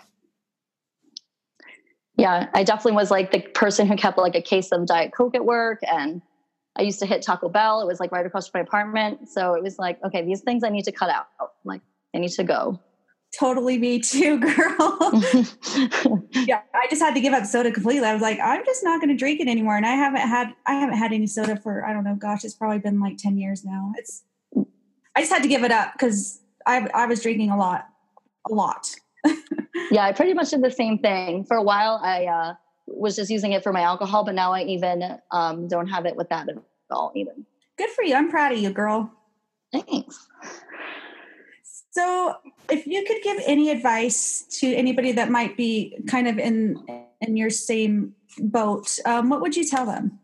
Yeah, 2.17 2.49
I 2.53 2.65
definitely 2.65 2.93
was 2.93 3.11
like 3.11 3.33
the 3.33 3.41
person 3.41 3.87
who 3.87 3.97
kept 3.97 4.19
like 4.19 4.35
a 4.35 4.43
case 4.43 4.73
of 4.73 4.87
Diet 4.87 5.13
Coke 5.17 5.35
at 5.35 5.45
work 5.45 5.79
and 5.91 6.21
I 6.79 6.83
used 6.83 6.99
to 7.01 7.07
hit 7.07 7.23
Taco 7.23 7.49
Bell. 7.49 7.81
It 7.81 7.87
was 7.87 8.01
like 8.01 8.13
right 8.13 8.25
across 8.25 8.49
from 8.49 8.61
my 8.61 8.63
apartment. 8.63 9.29
So 9.29 9.55
it 9.55 9.63
was 9.63 9.79
like, 9.79 9.99
okay, 10.05 10.25
these 10.25 10.41
things 10.41 10.65
I 10.65 10.69
need 10.69 10.85
to 10.85 10.93
cut 10.93 11.11
out. 11.11 11.27
Like, 11.65 11.81
I 12.15 12.19
need 12.19 12.31
to 12.33 12.45
go. 12.45 12.81
Totally 13.39 13.79
me 13.79 14.01
too, 14.01 14.39
girl. 14.41 14.99
yeah, 16.33 16.63
I 16.75 16.87
just 16.89 17.01
had 17.01 17.15
to 17.15 17.21
give 17.21 17.33
up 17.33 17.47
soda 17.47 17.71
completely. 17.71 18.07
I 18.07 18.13
was 18.13 18.23
like, 18.23 18.39
I'm 18.41 18.65
just 18.65 18.83
not 18.83 19.01
going 19.01 19.11
to 19.11 19.17
drink 19.17 19.41
it 19.41 19.49
anymore. 19.49 19.77
And 19.77 19.87
I 19.87 19.93
haven't 19.93 20.21
had, 20.21 20.53
I 20.67 20.75
haven't 20.75 20.99
had 20.99 21.13
any 21.13 21.27
soda 21.27 21.57
for, 21.57 21.85
I 21.85 21.93
don't 21.93 22.05
know, 22.05 22.17
gosh, 22.17 22.45
it's 22.45 22.55
probably 22.55 22.79
been 22.79 23.01
like 23.01 23.19
10 23.19 23.39
years 23.39 23.65
now. 23.65 23.93
It's, 23.97 24.25
I 25.15 25.21
just 25.21 25.33
had 25.33 25.43
to 25.43 25.49
give 25.49 25.65
it 25.65 25.71
up 25.71 25.93
because 25.93 26.41
I, 26.67 26.89
I 26.93 27.07
was 27.07 27.23
drinking 27.23 27.51
a 27.51 27.57
lot, 27.57 27.87
a 28.51 28.55
lot. 28.55 28.95
yeah, 29.91 30.05
I 30.05 30.13
pretty 30.13 30.35
much 30.35 30.51
did 30.51 30.63
the 30.63 30.71
same 30.71 30.99
thing. 30.99 31.45
For 31.45 31.57
a 31.57 31.63
while, 31.63 32.01
I, 32.03 32.27
uh, 32.27 32.55
was 32.87 33.17
just 33.17 33.31
using 33.31 33.53
it 33.53 33.63
for 33.63 33.73
my 33.73 33.83
alcohol, 33.83 34.25
but 34.25 34.35
now 34.35 34.53
I 34.53 34.63
even 34.65 35.19
um, 35.31 35.69
don't 35.69 35.87
have 35.87 36.07
it 36.07 36.17
with 36.17 36.29
that 36.31 36.49
at 36.49 36.57
all 36.91 37.13
even. 37.15 37.47
Good 37.79 37.91
for 37.91 38.03
you. 38.03 38.15
I'm 38.15 38.31
proud 38.31 38.53
of 38.53 38.59
you, 38.59 38.71
girl. 38.71 39.13
Thanks. 39.73 40.27
So, 41.93 42.37
if 42.69 42.87
you 42.87 43.05
could 43.05 43.23
give 43.23 43.39
any 43.47 43.71
advice 43.71 44.43
to 44.61 44.75
anybody 44.75 45.13
that 45.13 45.31
might 45.31 45.57
be 45.57 45.99
kind 46.07 46.29
of 46.29 46.39
in 46.39 46.85
in 47.21 47.37
your 47.37 47.51
same 47.51 48.15
boat, 48.39 48.99
um, 49.05 49.29
what 49.29 49.41
would 49.41 49.57
you 49.57 49.65
tell 49.65 49.85
them? 49.85 50.19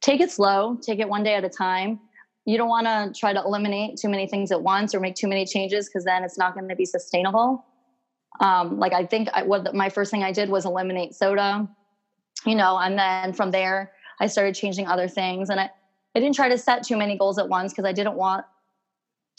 Take 0.00 0.20
it 0.20 0.30
slow. 0.30 0.76
Take 0.82 0.98
it 0.98 1.08
one 1.08 1.22
day 1.22 1.34
at 1.34 1.44
a 1.44 1.48
time. 1.48 2.00
You 2.44 2.56
don't 2.56 2.68
want 2.68 2.86
to 2.86 3.18
try 3.18 3.32
to 3.32 3.40
eliminate 3.40 3.98
too 3.98 4.08
many 4.08 4.26
things 4.26 4.50
at 4.50 4.62
once 4.62 4.94
or 4.94 5.00
make 5.00 5.14
too 5.14 5.28
many 5.28 5.44
changes 5.46 5.88
because 5.88 6.04
then 6.04 6.24
it's 6.24 6.38
not 6.38 6.54
going 6.54 6.68
to 6.68 6.74
be 6.74 6.86
sustainable. 6.86 7.64
Um, 8.40 8.78
like 8.78 8.92
I 8.92 9.04
think 9.04 9.28
I, 9.32 9.42
what 9.42 9.74
my 9.74 9.90
first 9.90 10.10
thing 10.10 10.22
I 10.22 10.32
did 10.32 10.48
was 10.48 10.64
eliminate 10.64 11.14
soda 11.14 11.68
you 12.46 12.54
know, 12.54 12.78
and 12.78 12.98
then 12.98 13.32
from 13.32 13.50
there, 13.50 13.92
I 14.18 14.26
started 14.26 14.54
changing 14.54 14.86
other 14.86 15.08
things. 15.08 15.50
And 15.50 15.60
I, 15.60 15.70
I 16.14 16.20
didn't 16.20 16.34
try 16.34 16.48
to 16.48 16.58
set 16.58 16.82
too 16.82 16.96
many 16.96 17.16
goals 17.16 17.38
at 17.38 17.48
once 17.48 17.72
because 17.72 17.84
I 17.84 17.92
didn't 17.92 18.14
want 18.14 18.44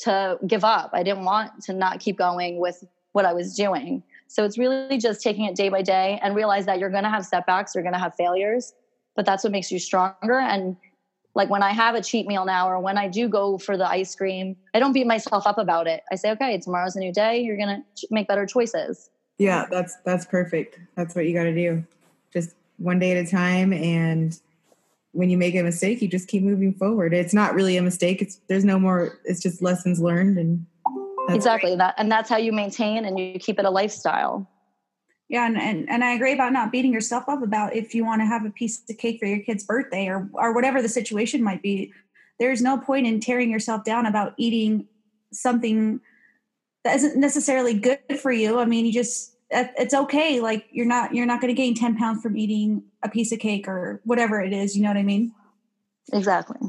to 0.01 0.37
give 0.47 0.63
up. 0.63 0.91
I 0.93 1.03
didn't 1.03 1.25
want 1.25 1.63
to 1.63 1.73
not 1.73 1.99
keep 1.99 2.17
going 2.17 2.59
with 2.59 2.83
what 3.11 3.25
I 3.25 3.33
was 3.33 3.55
doing. 3.55 4.03
So 4.27 4.45
it's 4.45 4.57
really 4.57 4.97
just 4.97 5.21
taking 5.21 5.45
it 5.45 5.55
day 5.55 5.69
by 5.69 5.81
day 5.81 6.19
and 6.23 6.35
realize 6.35 6.65
that 6.65 6.79
you're 6.79 6.89
going 6.89 7.03
to 7.03 7.09
have 7.09 7.25
setbacks, 7.25 7.75
you're 7.75 7.83
going 7.83 7.93
to 7.93 7.99
have 7.99 8.15
failures, 8.15 8.73
but 9.15 9.25
that's 9.25 9.43
what 9.43 9.51
makes 9.51 9.71
you 9.71 9.79
stronger. 9.79 10.39
And 10.39 10.77
like 11.35 11.49
when 11.49 11.63
I 11.63 11.71
have 11.71 11.95
a 11.95 12.01
cheat 12.01 12.27
meal 12.27 12.45
now, 12.45 12.69
or 12.69 12.79
when 12.79 12.97
I 12.97 13.07
do 13.07 13.27
go 13.27 13.57
for 13.57 13.77
the 13.77 13.87
ice 13.87 14.15
cream, 14.15 14.55
I 14.73 14.79
don't 14.79 14.93
beat 14.93 15.07
myself 15.07 15.45
up 15.45 15.57
about 15.57 15.87
it. 15.87 16.01
I 16.11 16.15
say, 16.15 16.31
okay, 16.31 16.57
tomorrow's 16.59 16.95
a 16.95 16.99
new 16.99 17.13
day. 17.13 17.41
You're 17.41 17.57
going 17.57 17.83
to 17.83 18.07
make 18.09 18.27
better 18.27 18.45
choices. 18.45 19.09
Yeah, 19.37 19.65
that's 19.69 19.95
that's 20.05 20.25
perfect. 20.25 20.79
That's 20.95 21.15
what 21.15 21.25
you 21.25 21.33
got 21.33 21.43
to 21.43 21.55
do. 21.55 21.83
Just 22.33 22.55
one 22.77 22.99
day 22.99 23.17
at 23.17 23.25
a 23.25 23.29
time 23.29 23.73
and 23.73 24.39
when 25.13 25.29
you 25.29 25.37
make 25.37 25.55
a 25.55 25.63
mistake 25.63 26.01
you 26.01 26.07
just 26.07 26.27
keep 26.27 26.43
moving 26.43 26.73
forward. 26.73 27.13
It's 27.13 27.33
not 27.33 27.53
really 27.53 27.77
a 27.77 27.81
mistake. 27.81 28.21
It's 28.21 28.39
there's 28.47 28.65
no 28.65 28.79
more 28.79 29.19
it's 29.25 29.41
just 29.41 29.61
lessons 29.61 29.99
learned 29.99 30.37
and 30.37 30.65
exactly. 31.29 31.71
great. 31.71 31.77
that 31.79 31.95
and 31.97 32.11
that's 32.11 32.29
how 32.29 32.37
you 32.37 32.51
maintain 32.51 33.05
and 33.05 33.19
you 33.19 33.37
keep 33.39 33.59
it 33.59 33.65
a 33.65 33.69
lifestyle. 33.69 34.47
Yeah 35.29 35.45
and, 35.45 35.57
and 35.57 35.89
and 35.89 36.03
i 36.03 36.11
agree 36.11 36.33
about 36.33 36.51
not 36.51 36.71
beating 36.71 36.93
yourself 36.93 37.23
up 37.27 37.41
about 37.41 37.75
if 37.75 37.95
you 37.95 38.03
want 38.05 38.21
to 38.21 38.25
have 38.25 38.45
a 38.45 38.49
piece 38.49 38.81
of 38.89 38.97
cake 38.97 39.19
for 39.19 39.25
your 39.25 39.39
kid's 39.39 39.63
birthday 39.63 40.07
or 40.07 40.29
or 40.33 40.53
whatever 40.53 40.81
the 40.81 40.89
situation 40.89 41.43
might 41.43 41.61
be. 41.61 41.93
There's 42.39 42.61
no 42.61 42.77
point 42.77 43.05
in 43.05 43.19
tearing 43.19 43.51
yourself 43.51 43.83
down 43.83 44.05
about 44.05 44.33
eating 44.37 44.87
something 45.31 45.99
that 46.83 46.95
isn't 46.95 47.15
necessarily 47.19 47.73
good 47.73 47.99
for 48.19 48.31
you. 48.31 48.59
I 48.59 48.65
mean 48.65 48.85
you 48.85 48.93
just 48.93 49.30
it's 49.51 49.93
okay. 49.93 50.39
Like 50.39 50.65
you're 50.71 50.85
not 50.85 51.13
you're 51.13 51.25
not 51.25 51.41
going 51.41 51.53
to 51.53 51.59
gain 51.61 51.75
10 51.75 51.97
pounds 51.97 52.21
from 52.21 52.37
eating 52.37 52.83
a 53.03 53.09
piece 53.09 53.31
of 53.31 53.39
cake 53.39 53.67
or 53.67 54.01
whatever 54.05 54.41
it 54.41 54.53
is 54.53 54.75
you 54.75 54.83
know 54.83 54.89
what 54.89 54.97
i 54.97 55.03
mean? 55.03 55.33
Exactly. 56.13 56.59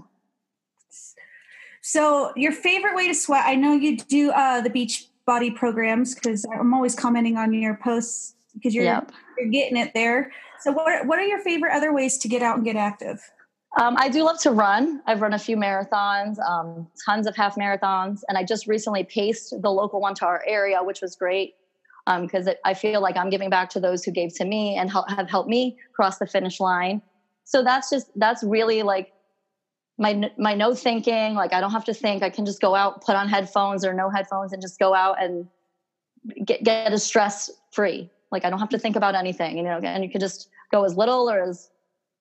So 1.80 2.32
your 2.36 2.52
favorite 2.52 2.94
way 2.94 3.08
to 3.08 3.14
sweat 3.14 3.44
i 3.46 3.54
know 3.54 3.74
you 3.74 3.96
do 3.96 4.30
uh, 4.32 4.60
the 4.60 4.70
beach 4.70 5.06
body 5.26 5.50
programs 5.50 6.14
because 6.14 6.44
i'm 6.52 6.74
always 6.74 6.94
commenting 6.94 7.36
on 7.36 7.52
your 7.52 7.76
posts 7.76 8.34
because 8.54 8.74
you're 8.74 8.84
yep. 8.84 9.12
you're 9.38 9.48
getting 9.48 9.76
it 9.76 9.92
there. 9.94 10.32
So 10.60 10.72
what 10.72 11.06
what 11.06 11.18
are 11.18 11.24
your 11.24 11.40
favorite 11.40 11.74
other 11.74 11.92
ways 11.92 12.18
to 12.18 12.28
get 12.28 12.42
out 12.42 12.56
and 12.56 12.64
get 12.64 12.76
active? 12.76 13.20
Um, 13.80 13.96
I 13.98 14.10
do 14.10 14.22
love 14.22 14.38
to 14.40 14.50
run. 14.50 15.00
I've 15.06 15.22
run 15.22 15.32
a 15.32 15.38
few 15.38 15.56
marathons, 15.56 16.38
um, 16.46 16.86
tons 17.06 17.26
of 17.26 17.34
half 17.34 17.56
marathons, 17.56 18.20
and 18.28 18.36
I 18.36 18.44
just 18.44 18.66
recently 18.66 19.02
paced 19.02 19.54
the 19.62 19.70
local 19.70 19.98
one 19.98 20.14
to 20.16 20.26
our 20.26 20.44
area, 20.46 20.82
which 20.82 21.00
was 21.00 21.16
great 21.16 21.54
because 22.06 22.48
um, 22.48 22.54
I 22.64 22.74
feel 22.74 23.00
like 23.00 23.16
I'm 23.16 23.30
giving 23.30 23.50
back 23.50 23.70
to 23.70 23.80
those 23.80 24.04
who 24.04 24.10
gave 24.10 24.34
to 24.36 24.44
me 24.44 24.76
and 24.76 24.90
help, 24.90 25.08
have 25.10 25.30
helped 25.30 25.48
me 25.48 25.76
cross 25.92 26.18
the 26.18 26.26
finish 26.26 26.58
line. 26.58 27.00
So 27.44 27.62
that's 27.62 27.90
just 27.90 28.08
that's 28.16 28.42
really 28.42 28.82
like 28.82 29.12
my 29.98 30.30
my 30.38 30.54
no 30.54 30.74
thinking. 30.74 31.34
Like 31.34 31.52
I 31.52 31.60
don't 31.60 31.70
have 31.70 31.84
to 31.84 31.94
think. 31.94 32.22
I 32.22 32.30
can 32.30 32.44
just 32.44 32.60
go 32.60 32.74
out, 32.74 33.02
put 33.02 33.14
on 33.14 33.28
headphones 33.28 33.84
or 33.84 33.92
no 33.92 34.10
headphones, 34.10 34.52
and 34.52 34.60
just 34.60 34.78
go 34.78 34.94
out 34.94 35.22
and 35.22 35.46
get 36.44 36.64
get 36.64 36.92
as 36.92 37.04
stress 37.04 37.50
free. 37.70 38.10
Like 38.30 38.44
I 38.44 38.50
don't 38.50 38.58
have 38.58 38.70
to 38.70 38.78
think 38.78 38.96
about 38.96 39.14
anything. 39.14 39.56
You 39.56 39.62
know, 39.62 39.78
and 39.78 40.02
you 40.02 40.10
can 40.10 40.20
just 40.20 40.48
go 40.72 40.84
as 40.84 40.96
little 40.96 41.30
or 41.30 41.42
as 41.42 41.70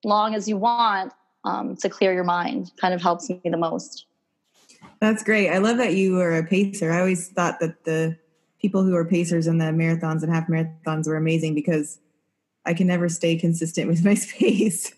long 0.04 0.36
as 0.36 0.48
you 0.48 0.58
want 0.58 1.14
um, 1.44 1.76
to 1.78 1.90
clear 1.90 2.14
your 2.14 2.24
mind. 2.24 2.72
Kind 2.80 2.94
of 2.94 3.02
helps 3.02 3.30
me 3.30 3.40
the 3.44 3.58
most. 3.58 4.06
That's 5.00 5.24
great. 5.24 5.50
I 5.50 5.58
love 5.58 5.78
that 5.78 5.96
you 5.96 6.20
are 6.20 6.36
a 6.36 6.44
pacer. 6.44 6.92
I 6.92 7.00
always 7.00 7.30
thought 7.30 7.60
that 7.60 7.84
the 7.86 8.18
people 8.62 8.84
who 8.84 8.96
are 8.96 9.06
pacers 9.06 9.48
in 9.48 9.58
the 9.58 9.66
marathons 9.66 10.22
and 10.24 10.32
half 10.32 10.48
marathons 10.48 11.08
were 11.08 11.18
amazing 11.18 11.56
because 11.56 12.00
I 12.66 12.74
can 12.74 12.88
never 12.88 13.10
stay 13.10 13.36
consistent 13.36 13.88
with 13.88 14.06
my 14.06 14.14
space. 14.14 14.94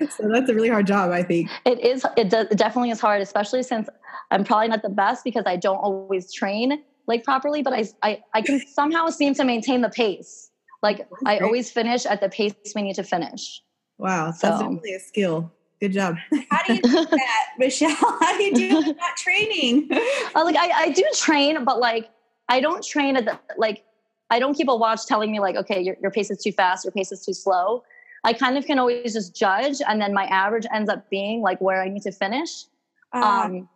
so 0.00 0.28
that's 0.28 0.48
a 0.48 0.54
really 0.54 0.68
hard 0.68 0.86
job, 0.86 1.10
I 1.10 1.22
think. 1.22 1.50
It 1.64 1.80
is. 1.80 2.06
It, 2.16 2.30
does, 2.30 2.46
it 2.50 2.58
definitely 2.58 2.90
is 2.90 3.00
hard, 3.00 3.20
especially 3.20 3.62
since 3.62 3.88
I'm 4.30 4.44
probably 4.44 4.68
not 4.68 4.82
the 4.82 4.88
best 4.88 5.24
because 5.24 5.44
I 5.46 5.56
don't 5.56 5.76
always 5.76 6.32
train 6.32 6.82
like 7.08 7.24
properly, 7.24 7.62
but 7.62 7.72
I, 7.72 7.84
I, 8.02 8.22
I 8.32 8.42
can 8.42 8.60
somehow 8.66 9.08
seem 9.08 9.34
to 9.34 9.44
maintain 9.44 9.80
the 9.80 9.88
pace. 9.88 10.50
Like 10.82 11.06
I 11.26 11.38
always 11.38 11.70
finish 11.70 12.06
at 12.06 12.20
the 12.20 12.28
pace 12.28 12.54
we 12.74 12.82
need 12.82 12.94
to 12.94 13.04
finish. 13.04 13.62
Wow, 13.98 14.30
so. 14.32 14.48
that's 14.48 14.60
definitely 14.60 14.94
a 14.94 15.00
skill. 15.00 15.52
Good 15.80 15.92
job. 15.92 16.16
How 16.50 16.62
do 16.66 16.74
you 16.74 16.82
do 16.82 17.06
that, 17.06 17.46
Michelle? 17.58 17.90
How 17.96 18.36
do 18.36 18.44
you 18.44 18.54
do 18.54 18.94
that 18.94 19.16
training? 19.16 19.88
Uh, 20.34 20.44
like 20.44 20.56
I, 20.56 20.70
I 20.84 20.88
do 20.90 21.04
train, 21.14 21.64
but 21.64 21.80
like 21.80 22.08
I 22.52 22.60
don't 22.60 22.84
train 22.84 23.16
at 23.16 23.24
the 23.24 23.40
like 23.56 23.82
I 24.28 24.38
don't 24.38 24.54
keep 24.54 24.68
a 24.68 24.76
watch 24.76 25.06
telling 25.06 25.32
me 25.32 25.40
like, 25.40 25.56
okay, 25.56 25.80
your, 25.80 25.96
your 26.02 26.10
pace 26.10 26.30
is 26.30 26.42
too 26.42 26.52
fast, 26.52 26.84
your 26.84 26.92
pace 26.92 27.10
is 27.10 27.24
too 27.24 27.32
slow. 27.32 27.82
I 28.24 28.34
kind 28.34 28.58
of 28.58 28.66
can 28.66 28.78
always 28.78 29.14
just 29.14 29.34
judge, 29.34 29.80
and 29.88 30.00
then 30.00 30.12
my 30.12 30.26
average 30.26 30.66
ends 30.72 30.90
up 30.90 31.08
being 31.08 31.40
like 31.40 31.60
where 31.62 31.82
I 31.82 31.88
need 31.88 32.02
to 32.02 32.12
finish. 32.12 32.66
Uh, 33.14 33.24
um, 33.24 33.68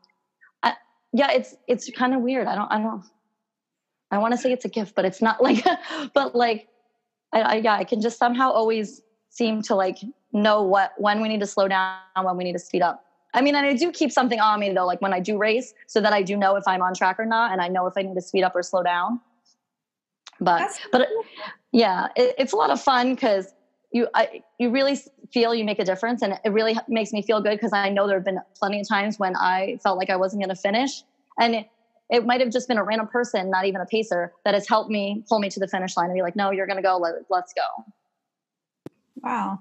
I, 0.62 0.74
yeah, 1.14 1.32
it's 1.32 1.56
it's 1.66 1.90
kind 1.90 2.14
of 2.14 2.20
weird. 2.20 2.46
I 2.46 2.54
don't 2.54 2.70
I 2.70 2.78
don't 2.78 3.02
I 4.10 4.18
want 4.18 4.32
to 4.32 4.38
say 4.38 4.52
it's 4.52 4.66
a 4.66 4.68
gift, 4.68 4.94
but 4.94 5.06
it's 5.06 5.22
not 5.22 5.42
like. 5.46 5.64
but 6.12 6.36
like, 6.36 6.68
I, 7.32 7.40
I 7.40 7.54
yeah, 7.56 7.76
I 7.76 7.84
can 7.84 8.02
just 8.02 8.18
somehow 8.18 8.50
always 8.50 9.00
seem 9.30 9.62
to 9.62 9.74
like 9.74 9.98
know 10.32 10.62
what 10.62 10.92
when 10.98 11.22
we 11.22 11.28
need 11.28 11.40
to 11.40 11.46
slow 11.46 11.66
down, 11.66 11.96
when 12.22 12.36
we 12.36 12.44
need 12.44 12.52
to 12.52 12.58
speed 12.58 12.82
up. 12.82 13.05
I 13.36 13.42
mean, 13.42 13.54
and 13.54 13.66
I 13.66 13.74
do 13.74 13.92
keep 13.92 14.10
something 14.10 14.40
on 14.40 14.58
me 14.58 14.72
though, 14.72 14.86
like 14.86 15.02
when 15.02 15.12
I 15.12 15.20
do 15.20 15.36
race, 15.36 15.74
so 15.86 16.00
that 16.00 16.12
I 16.14 16.22
do 16.22 16.36
know 16.38 16.56
if 16.56 16.64
I'm 16.66 16.80
on 16.80 16.94
track 16.94 17.20
or 17.20 17.26
not, 17.26 17.52
and 17.52 17.60
I 17.60 17.68
know 17.68 17.86
if 17.86 17.92
I 17.96 18.02
need 18.02 18.14
to 18.14 18.22
speed 18.22 18.42
up 18.42 18.56
or 18.56 18.62
slow 18.62 18.82
down. 18.82 19.20
But 20.40 20.58
That's 20.58 20.80
but 20.90 21.06
cool. 21.06 21.24
yeah, 21.70 22.08
it, 22.16 22.34
it's 22.38 22.54
a 22.54 22.56
lot 22.56 22.70
of 22.70 22.80
fun 22.80 23.14
because 23.14 23.52
you 23.92 24.08
I, 24.14 24.42
you 24.58 24.70
really 24.70 24.98
feel 25.32 25.54
you 25.54 25.66
make 25.66 25.78
a 25.78 25.84
difference, 25.84 26.22
and 26.22 26.38
it 26.44 26.48
really 26.48 26.78
makes 26.88 27.12
me 27.12 27.20
feel 27.20 27.42
good 27.42 27.52
because 27.52 27.74
I 27.74 27.90
know 27.90 28.06
there 28.06 28.16
have 28.16 28.24
been 28.24 28.40
plenty 28.58 28.80
of 28.80 28.88
times 28.88 29.18
when 29.18 29.36
I 29.36 29.78
felt 29.82 29.98
like 29.98 30.08
I 30.08 30.16
wasn't 30.16 30.42
going 30.42 30.54
to 30.54 30.60
finish, 30.60 31.02
and 31.38 31.56
it, 31.56 31.68
it 32.08 32.24
might 32.24 32.40
have 32.40 32.50
just 32.50 32.68
been 32.68 32.78
a 32.78 32.84
random 32.84 33.06
person, 33.06 33.50
not 33.50 33.66
even 33.66 33.82
a 33.82 33.86
pacer, 33.86 34.32
that 34.46 34.54
has 34.54 34.66
helped 34.66 34.90
me 34.90 35.24
pull 35.28 35.40
me 35.40 35.50
to 35.50 35.60
the 35.60 35.68
finish 35.68 35.94
line 35.94 36.06
and 36.06 36.14
be 36.14 36.22
like, 36.22 36.36
"No, 36.36 36.52
you're 36.52 36.66
going 36.66 36.78
to 36.78 36.82
go. 36.82 36.96
Let, 36.96 37.16
let's 37.28 37.52
go." 37.52 37.84
Wow, 39.16 39.58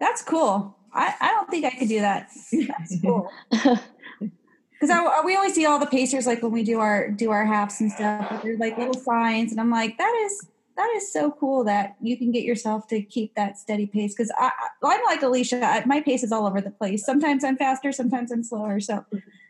that's 0.00 0.22
cool. 0.22 0.77
I, 0.92 1.14
I 1.20 1.30
don't 1.30 1.50
think 1.50 1.64
I 1.64 1.70
could 1.70 1.88
do 1.88 2.00
that. 2.00 2.30
That's 2.52 3.00
cool. 3.02 3.30
Because 3.50 5.24
we 5.24 5.36
always 5.36 5.54
see 5.54 5.66
all 5.66 5.78
the 5.78 5.86
pacers 5.86 6.26
like 6.26 6.42
when 6.42 6.52
we 6.52 6.62
do 6.62 6.80
our 6.80 7.10
do 7.10 7.30
our 7.30 7.44
halves 7.44 7.80
and 7.80 7.90
stuff. 7.90 8.42
There's 8.42 8.58
like 8.58 8.78
little 8.78 8.94
signs, 8.94 9.50
and 9.50 9.60
I'm 9.60 9.70
like, 9.70 9.98
that 9.98 10.22
is 10.24 10.46
that 10.78 10.88
is 10.96 11.12
so 11.12 11.32
cool 11.32 11.64
that 11.64 11.96
you 12.00 12.16
can 12.16 12.30
get 12.30 12.44
yourself 12.44 12.86
to 12.86 13.02
keep 13.02 13.34
that 13.34 13.58
steady 13.58 13.86
pace. 13.86 14.14
Because 14.14 14.32
I, 14.38 14.52
I'm 14.82 15.04
like 15.04 15.22
Alicia, 15.22 15.64
I, 15.64 15.84
my 15.84 16.00
pace 16.00 16.22
is 16.22 16.30
all 16.30 16.46
over 16.46 16.60
the 16.60 16.70
place. 16.70 17.04
Sometimes 17.04 17.42
I'm 17.42 17.56
faster, 17.56 17.90
sometimes 17.90 18.30
I'm 18.30 18.44
slower. 18.44 18.78
So 18.78 19.04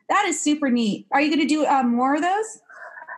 that 0.08 0.24
is 0.26 0.40
super 0.40 0.70
neat. 0.70 1.06
Are 1.12 1.20
you 1.20 1.28
going 1.28 1.46
to 1.46 1.54
do 1.54 1.66
um, 1.66 1.94
more 1.94 2.14
of 2.14 2.22
those? 2.22 2.60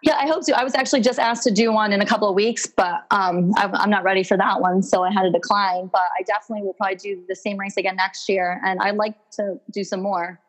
Yeah, 0.03 0.17
I 0.17 0.27
hope 0.27 0.47
to. 0.47 0.59
I 0.59 0.65
was 0.65 0.75
actually 0.75 1.03
just 1.03 1.19
asked 1.19 1.43
to 1.45 1.51
do 1.51 1.73
one 1.73 1.93
in 1.93 2.01
a 2.01 2.07
couple 2.07 2.29
of 2.29 2.35
weeks, 2.35 2.67
but 2.67 3.05
um, 3.11 3.53
I'm 3.57 3.91
not 3.91 4.03
ready 4.03 4.23
for 4.23 4.37
that 4.37 4.61
one, 4.61 4.83
so 4.83 5.03
I 5.03 5.13
had 5.13 5.23
to 5.23 5.31
decline. 5.31 5.91
But 5.93 6.09
I 6.19 6.23
definitely 6.23 6.65
will 6.65 6.75
probably 6.75 6.97
do 6.97 7.23
the 7.29 7.37
same 7.37 7.59
race 7.59 7.77
again 7.77 7.97
next 7.97 8.29
year, 8.29 8.61
and 8.65 8.81
I'd 8.81 8.97
like 8.97 9.15
to 9.33 9.61
do 9.71 9.85
some 9.85 10.01
more. 10.01 10.41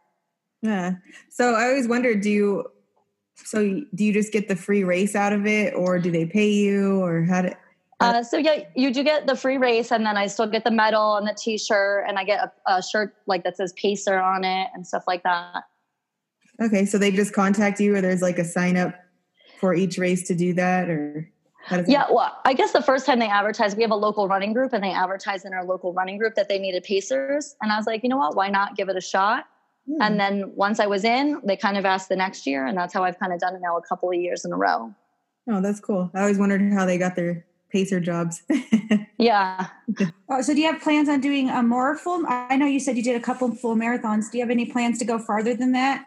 Yeah. 0.61 0.93
So 1.29 1.55
I 1.55 1.65
always 1.65 1.87
wondered, 1.87 2.21
do 2.21 2.29
you? 2.29 2.71
So 3.35 3.81
do 3.93 4.05
you 4.05 4.13
just 4.13 4.31
get 4.31 4.47
the 4.47 4.55
free 4.55 4.83
race 4.83 5.15
out 5.15 5.33
of 5.33 5.45
it, 5.45 5.73
or 5.73 5.99
do 5.99 6.11
they 6.11 6.25
pay 6.25 6.49
you, 6.49 7.01
or 7.01 7.25
how 7.25 7.41
do? 7.41 7.51
Uh, 7.99 8.23
so 8.23 8.37
yeah, 8.37 8.63
you 8.75 8.91
do 8.91 9.03
get 9.03 9.27
the 9.27 9.35
free 9.35 9.57
race, 9.57 9.91
and 9.91 10.05
then 10.05 10.17
I 10.17 10.27
still 10.27 10.47
get 10.47 10.63
the 10.63 10.71
medal 10.71 11.17
and 11.17 11.27
the 11.27 11.35
T-shirt, 11.37 12.05
and 12.07 12.17
I 12.17 12.23
get 12.23 12.39
a, 12.67 12.77
a 12.77 12.83
shirt 12.83 13.15
like 13.27 13.43
that 13.43 13.57
says 13.57 13.73
Pacer 13.73 14.17
on 14.17 14.43
it 14.43 14.69
and 14.73 14.87
stuff 14.87 15.03
like 15.07 15.23
that. 15.23 15.65
Okay, 16.61 16.85
so 16.85 16.97
they 16.97 17.11
just 17.11 17.33
contact 17.33 17.79
you, 17.79 17.95
or 17.95 18.01
there's 18.01 18.21
like 18.21 18.39
a 18.39 18.45
sign 18.45 18.77
up 18.77 18.95
for 19.61 19.75
each 19.75 19.99
race 19.99 20.27
to 20.27 20.33
do 20.33 20.53
that 20.53 20.89
or 20.89 21.29
yeah 21.87 22.07
well 22.11 22.35
i 22.45 22.53
guess 22.53 22.71
the 22.71 22.81
first 22.81 23.05
time 23.05 23.19
they 23.19 23.27
advertised 23.27 23.77
we 23.77 23.83
have 23.83 23.91
a 23.91 23.95
local 23.95 24.27
running 24.27 24.51
group 24.51 24.73
and 24.73 24.83
they 24.83 24.91
advertised 24.91 25.45
in 25.45 25.53
our 25.53 25.63
local 25.63 25.93
running 25.93 26.17
group 26.17 26.33
that 26.33 26.49
they 26.49 26.57
needed 26.57 26.83
pacers. 26.83 27.55
And 27.61 27.71
i 27.71 27.77
was 27.77 27.85
like 27.85 28.01
you 28.03 28.09
know 28.09 28.17
what? 28.17 28.35
Why 28.35 28.49
not 28.49 28.75
give 28.75 28.89
it 28.89 28.97
a 28.97 29.01
shot? 29.01 29.45
Mm. 29.89 29.97
and 30.01 30.19
then 30.19 30.51
once 30.55 30.79
i 30.79 30.85
was 30.85 31.03
in 31.03 31.41
they 31.43 31.55
kind 31.55 31.75
of 31.75 31.85
asked 31.85 32.07
the 32.09 32.15
next 32.15 32.45
year 32.45 32.67
and 32.67 32.77
that's 32.77 32.93
how 32.93 33.03
i've 33.03 33.17
kind 33.17 33.33
of 33.33 33.39
done 33.39 33.55
it 33.55 33.61
now 33.63 33.77
a 33.77 33.81
couple 33.81 34.09
of 34.09 34.15
years 34.15 34.43
in 34.45 34.51
a 34.51 34.57
row. 34.57 34.93
Oh 35.49 35.61
that's 35.61 35.79
cool. 35.79 36.09
I 36.13 36.21
always 36.21 36.37
wondered 36.39 36.61
how 36.73 36.85
they 36.85 36.97
got 36.97 37.15
their 37.15 37.45
pacer 37.71 37.99
jobs. 37.99 38.41
Yeah. 39.17 39.67
Oh, 40.29 40.41
so 40.41 40.55
do 40.55 40.61
you 40.61 40.71
have 40.71 40.81
plans 40.81 41.07
on 41.07 41.21
doing 41.21 41.47
a 41.47 41.61
more 41.61 41.95
full 41.95 42.25
i 42.27 42.55
know 42.55 42.65
you 42.65 42.79
said 42.79 42.97
you 42.97 43.03
did 43.03 43.15
a 43.15 43.19
couple 43.19 43.53
full 43.53 43.75
marathons. 43.75 44.31
Do 44.31 44.39
you 44.39 44.43
have 44.43 44.49
any 44.49 44.65
plans 44.65 44.97
to 44.97 45.05
go 45.05 45.19
farther 45.19 45.53
than 45.53 45.73
that 45.73 46.05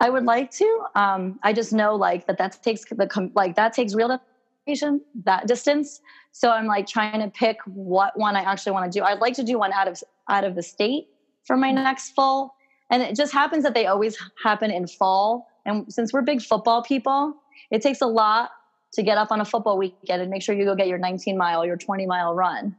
I 0.00 0.10
would 0.10 0.24
like 0.24 0.50
to. 0.52 0.84
Um, 0.94 1.40
I 1.42 1.52
just 1.52 1.72
know 1.72 1.96
like 1.96 2.26
that 2.26 2.38
that 2.38 2.62
takes 2.62 2.84
the 2.84 3.30
like 3.34 3.56
that 3.56 3.72
takes 3.72 3.94
real 3.94 4.08
dedication, 4.08 5.00
that 5.24 5.46
distance. 5.46 6.00
So 6.32 6.50
I'm 6.50 6.66
like 6.66 6.86
trying 6.86 7.20
to 7.20 7.28
pick 7.28 7.58
what 7.64 8.18
one 8.18 8.36
I 8.36 8.42
actually 8.42 8.72
want 8.72 8.90
to 8.90 8.98
do. 8.98 9.04
I'd 9.04 9.18
like 9.18 9.34
to 9.34 9.42
do 9.42 9.58
one 9.58 9.72
out 9.72 9.88
of 9.88 10.02
out 10.28 10.44
of 10.44 10.54
the 10.54 10.62
state 10.62 11.08
for 11.44 11.56
my 11.56 11.72
next 11.72 12.10
fall, 12.10 12.54
and 12.90 13.02
it 13.02 13.16
just 13.16 13.32
happens 13.32 13.64
that 13.64 13.74
they 13.74 13.86
always 13.86 14.16
happen 14.42 14.70
in 14.70 14.86
fall. 14.86 15.48
And 15.66 15.92
since 15.92 16.12
we're 16.12 16.22
big 16.22 16.42
football 16.42 16.82
people, 16.82 17.34
it 17.70 17.82
takes 17.82 18.00
a 18.00 18.06
lot 18.06 18.50
to 18.92 19.02
get 19.02 19.18
up 19.18 19.30
on 19.30 19.40
a 19.40 19.44
football 19.44 19.76
weekend 19.76 20.22
and 20.22 20.30
make 20.30 20.42
sure 20.42 20.54
you 20.54 20.64
go 20.64 20.74
get 20.74 20.88
your 20.88 20.98
19 20.98 21.36
mile, 21.36 21.66
your 21.66 21.76
20 21.76 22.06
mile 22.06 22.34
run. 22.34 22.74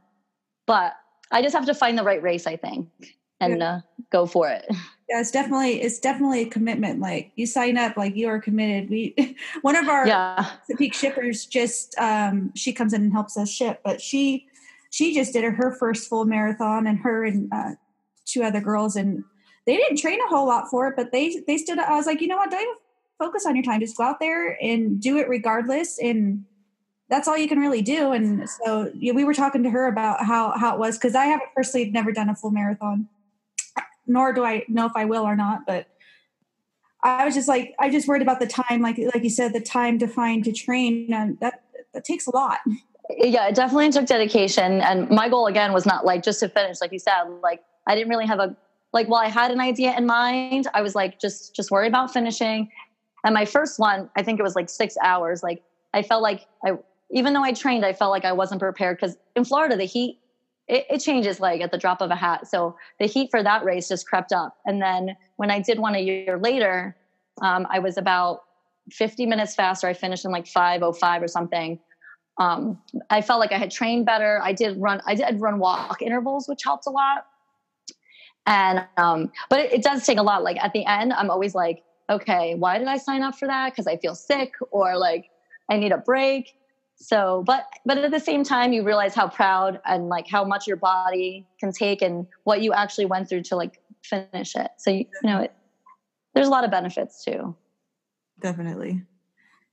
But 0.66 0.94
I 1.30 1.42
just 1.42 1.54
have 1.54 1.66
to 1.66 1.74
find 1.74 1.96
the 1.96 2.02
right 2.02 2.22
race, 2.22 2.46
I 2.46 2.56
think, 2.56 2.88
and 3.40 3.58
yeah. 3.58 3.74
uh, 3.74 3.80
go 4.10 4.26
for 4.26 4.48
it. 4.48 4.66
yeah 5.10 5.20
it's 5.20 5.30
definitely 5.30 5.82
it's 5.82 5.98
definitely 5.98 6.42
a 6.42 6.46
commitment 6.46 7.00
like 7.00 7.32
you 7.34 7.46
sign 7.46 7.76
up 7.76 7.96
like 7.96 8.14
you 8.14 8.28
are 8.28 8.40
committed 8.40 8.88
we 8.88 9.36
one 9.62 9.76
of 9.76 9.88
our 9.88 10.06
yeah. 10.06 10.50
peak 10.78 10.94
shippers 10.94 11.46
just 11.46 11.98
um 11.98 12.52
she 12.54 12.72
comes 12.72 12.92
in 12.92 13.02
and 13.02 13.12
helps 13.12 13.36
us 13.36 13.50
ship 13.50 13.80
but 13.84 14.00
she 14.00 14.46
she 14.90 15.12
just 15.12 15.32
did 15.32 15.44
her 15.44 15.72
first 15.72 16.08
full 16.08 16.24
marathon 16.24 16.86
and 16.86 16.98
her 16.98 17.24
and 17.24 17.48
uh, 17.52 17.70
two 18.24 18.42
other 18.42 18.60
girls 18.60 18.96
and 18.96 19.24
they 19.66 19.76
didn't 19.76 19.98
train 19.98 20.18
a 20.20 20.28
whole 20.28 20.46
lot 20.46 20.70
for 20.70 20.88
it 20.88 20.94
but 20.96 21.10
they 21.12 21.42
they 21.46 21.58
stood 21.58 21.78
Up. 21.78 21.88
i 21.88 21.96
was 21.96 22.06
like 22.06 22.20
you 22.20 22.28
know 22.28 22.36
what 22.36 22.50
don't 22.50 22.62
even 22.62 22.74
focus 23.18 23.44
on 23.46 23.56
your 23.56 23.64
time 23.64 23.80
just 23.80 23.96
go 23.96 24.04
out 24.04 24.20
there 24.20 24.56
and 24.62 25.00
do 25.00 25.18
it 25.18 25.28
regardless 25.28 25.98
and 25.98 26.44
that's 27.08 27.26
all 27.26 27.36
you 27.36 27.48
can 27.48 27.58
really 27.58 27.82
do 27.82 28.12
and 28.12 28.48
so 28.48 28.90
yeah, 28.94 29.12
we 29.12 29.24
were 29.24 29.34
talking 29.34 29.64
to 29.64 29.70
her 29.70 29.88
about 29.88 30.24
how 30.24 30.56
how 30.56 30.72
it 30.72 30.78
was 30.78 30.96
because 30.96 31.16
i 31.16 31.24
haven't 31.24 31.50
personally 31.54 31.90
never 31.90 32.12
done 32.12 32.28
a 32.28 32.34
full 32.36 32.52
marathon 32.52 33.08
nor 34.06 34.32
do 34.32 34.44
I 34.44 34.64
know 34.68 34.86
if 34.86 34.92
I 34.94 35.04
will 35.04 35.22
or 35.22 35.36
not. 35.36 35.60
But 35.66 35.86
I 37.02 37.24
was 37.24 37.34
just 37.34 37.48
like, 37.48 37.74
I 37.78 37.90
just 37.90 38.06
worried 38.06 38.22
about 38.22 38.40
the 38.40 38.46
time, 38.46 38.82
like 38.82 38.98
like 38.98 39.22
you 39.22 39.30
said, 39.30 39.52
the 39.52 39.60
time 39.60 39.98
to 40.00 40.06
find 40.06 40.44
to 40.44 40.52
train, 40.52 41.12
and 41.12 41.38
that 41.40 41.62
that 41.94 42.04
takes 42.04 42.26
a 42.26 42.34
lot. 42.34 42.58
Yeah, 43.10 43.48
it 43.48 43.54
definitely 43.54 43.90
took 43.90 44.06
dedication, 44.06 44.80
and 44.80 45.08
my 45.10 45.28
goal 45.28 45.46
again 45.46 45.72
was 45.72 45.86
not 45.86 46.04
like 46.04 46.22
just 46.22 46.40
to 46.40 46.48
finish, 46.48 46.80
like 46.80 46.92
you 46.92 46.98
said. 46.98 47.24
Like 47.42 47.62
I 47.86 47.94
didn't 47.94 48.10
really 48.10 48.26
have 48.26 48.38
a 48.38 48.56
like. 48.92 49.08
While 49.08 49.22
I 49.22 49.28
had 49.28 49.50
an 49.50 49.60
idea 49.60 49.96
in 49.96 50.06
mind, 50.06 50.68
I 50.74 50.82
was 50.82 50.94
like 50.94 51.20
just 51.20 51.54
just 51.54 51.70
worry 51.70 51.88
about 51.88 52.12
finishing. 52.12 52.70
And 53.24 53.34
my 53.34 53.44
first 53.44 53.78
one, 53.78 54.08
I 54.16 54.22
think 54.22 54.38
it 54.38 54.42
was 54.42 54.56
like 54.56 54.68
six 54.68 54.96
hours. 55.02 55.42
Like 55.42 55.62
I 55.92 56.02
felt 56.02 56.22
like 56.22 56.46
I, 56.64 56.72
even 57.10 57.32
though 57.32 57.42
I 57.42 57.52
trained, 57.52 57.84
I 57.84 57.92
felt 57.92 58.10
like 58.10 58.24
I 58.24 58.32
wasn't 58.32 58.60
prepared 58.60 58.98
because 58.98 59.16
in 59.36 59.44
Florida 59.44 59.76
the 59.76 59.84
heat 59.84 60.19
it, 60.70 60.86
it, 60.88 60.98
changes 60.98 61.40
like 61.40 61.60
at 61.60 61.72
the 61.72 61.78
drop 61.78 62.00
of 62.00 62.10
a 62.10 62.16
hat. 62.16 62.46
So 62.46 62.76
the 62.98 63.06
heat 63.06 63.30
for 63.30 63.42
that 63.42 63.64
race 63.64 63.88
just 63.88 64.06
crept 64.06 64.32
up. 64.32 64.56
And 64.64 64.80
then 64.80 65.16
when 65.36 65.50
I 65.50 65.60
did 65.60 65.78
one 65.78 65.94
a 65.94 66.00
year 66.00 66.38
later, 66.38 66.96
um, 67.42 67.66
I 67.70 67.80
was 67.80 67.98
about 67.98 68.42
50 68.92 69.26
minutes 69.26 69.54
faster. 69.54 69.88
I 69.88 69.94
finished 69.94 70.24
in 70.24 70.30
like 70.30 70.46
505 70.46 71.22
or 71.22 71.28
something. 71.28 71.78
Um, 72.38 72.78
I 73.10 73.20
felt 73.20 73.40
like 73.40 73.52
I 73.52 73.58
had 73.58 73.70
trained 73.70 74.06
better. 74.06 74.40
I 74.42 74.52
did 74.52 74.76
run, 74.78 75.02
I 75.06 75.14
did 75.14 75.40
run 75.40 75.58
walk 75.58 76.00
intervals, 76.00 76.48
which 76.48 76.60
helped 76.64 76.86
a 76.86 76.90
lot. 76.90 77.26
And 78.46 78.86
um, 78.96 79.30
but 79.50 79.58
it, 79.58 79.72
it 79.74 79.82
does 79.82 80.06
take 80.06 80.18
a 80.18 80.22
lot. 80.22 80.42
Like 80.42 80.56
at 80.62 80.72
the 80.72 80.86
end, 80.86 81.12
I'm 81.12 81.30
always 81.30 81.54
like, 81.54 81.82
okay, 82.08 82.54
why 82.54 82.78
did 82.78 82.88
I 82.88 82.96
sign 82.96 83.22
up 83.22 83.34
for 83.34 83.46
that? 83.46 83.72
Because 83.72 83.86
I 83.86 83.96
feel 83.96 84.14
sick 84.14 84.54
or 84.70 84.96
like 84.96 85.30
I 85.68 85.76
need 85.76 85.92
a 85.92 85.98
break. 85.98 86.54
So, 87.00 87.42
but 87.46 87.64
but 87.86 87.96
at 87.98 88.10
the 88.10 88.20
same 88.20 88.44
time, 88.44 88.72
you 88.72 88.84
realize 88.84 89.14
how 89.14 89.26
proud 89.26 89.80
and 89.86 90.08
like 90.08 90.28
how 90.28 90.44
much 90.44 90.66
your 90.66 90.76
body 90.76 91.46
can 91.58 91.72
take 91.72 92.02
and 92.02 92.26
what 92.44 92.60
you 92.60 92.74
actually 92.74 93.06
went 93.06 93.28
through 93.28 93.42
to 93.44 93.56
like 93.56 93.80
finish 94.02 94.54
it. 94.54 94.70
So 94.76 94.90
you, 94.90 95.06
you 95.22 95.30
know, 95.30 95.40
it, 95.40 95.52
there's 96.34 96.46
a 96.46 96.50
lot 96.50 96.64
of 96.64 96.70
benefits 96.70 97.24
too. 97.24 97.56
Definitely. 98.40 99.02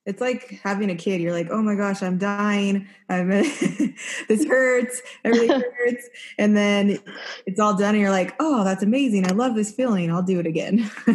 It's 0.05 0.21
like 0.21 0.61
having 0.63 0.89
a 0.89 0.95
kid. 0.95 1.19
You're 1.19 1.33
like, 1.33 1.49
oh 1.51 1.61
my 1.61 1.75
gosh, 1.75 2.01
I'm 2.01 2.17
dying. 2.17 2.87
I'm 3.09 3.27
this 3.29 4.45
hurts. 4.45 5.01
Everything 5.25 5.61
hurts. 5.85 6.07
And 6.37 6.55
then 6.55 6.97
it's 7.45 7.59
all 7.59 7.75
done, 7.75 7.93
and 7.93 8.01
you're 8.01 8.09
like, 8.09 8.35
oh, 8.39 8.63
that's 8.63 8.83
amazing. 8.83 9.27
I 9.27 9.33
love 9.33 9.53
this 9.53 9.73
feeling. 9.73 10.09
I'll 10.09 10.23
do 10.23 10.39
it 10.39 10.47
again. 10.47 10.89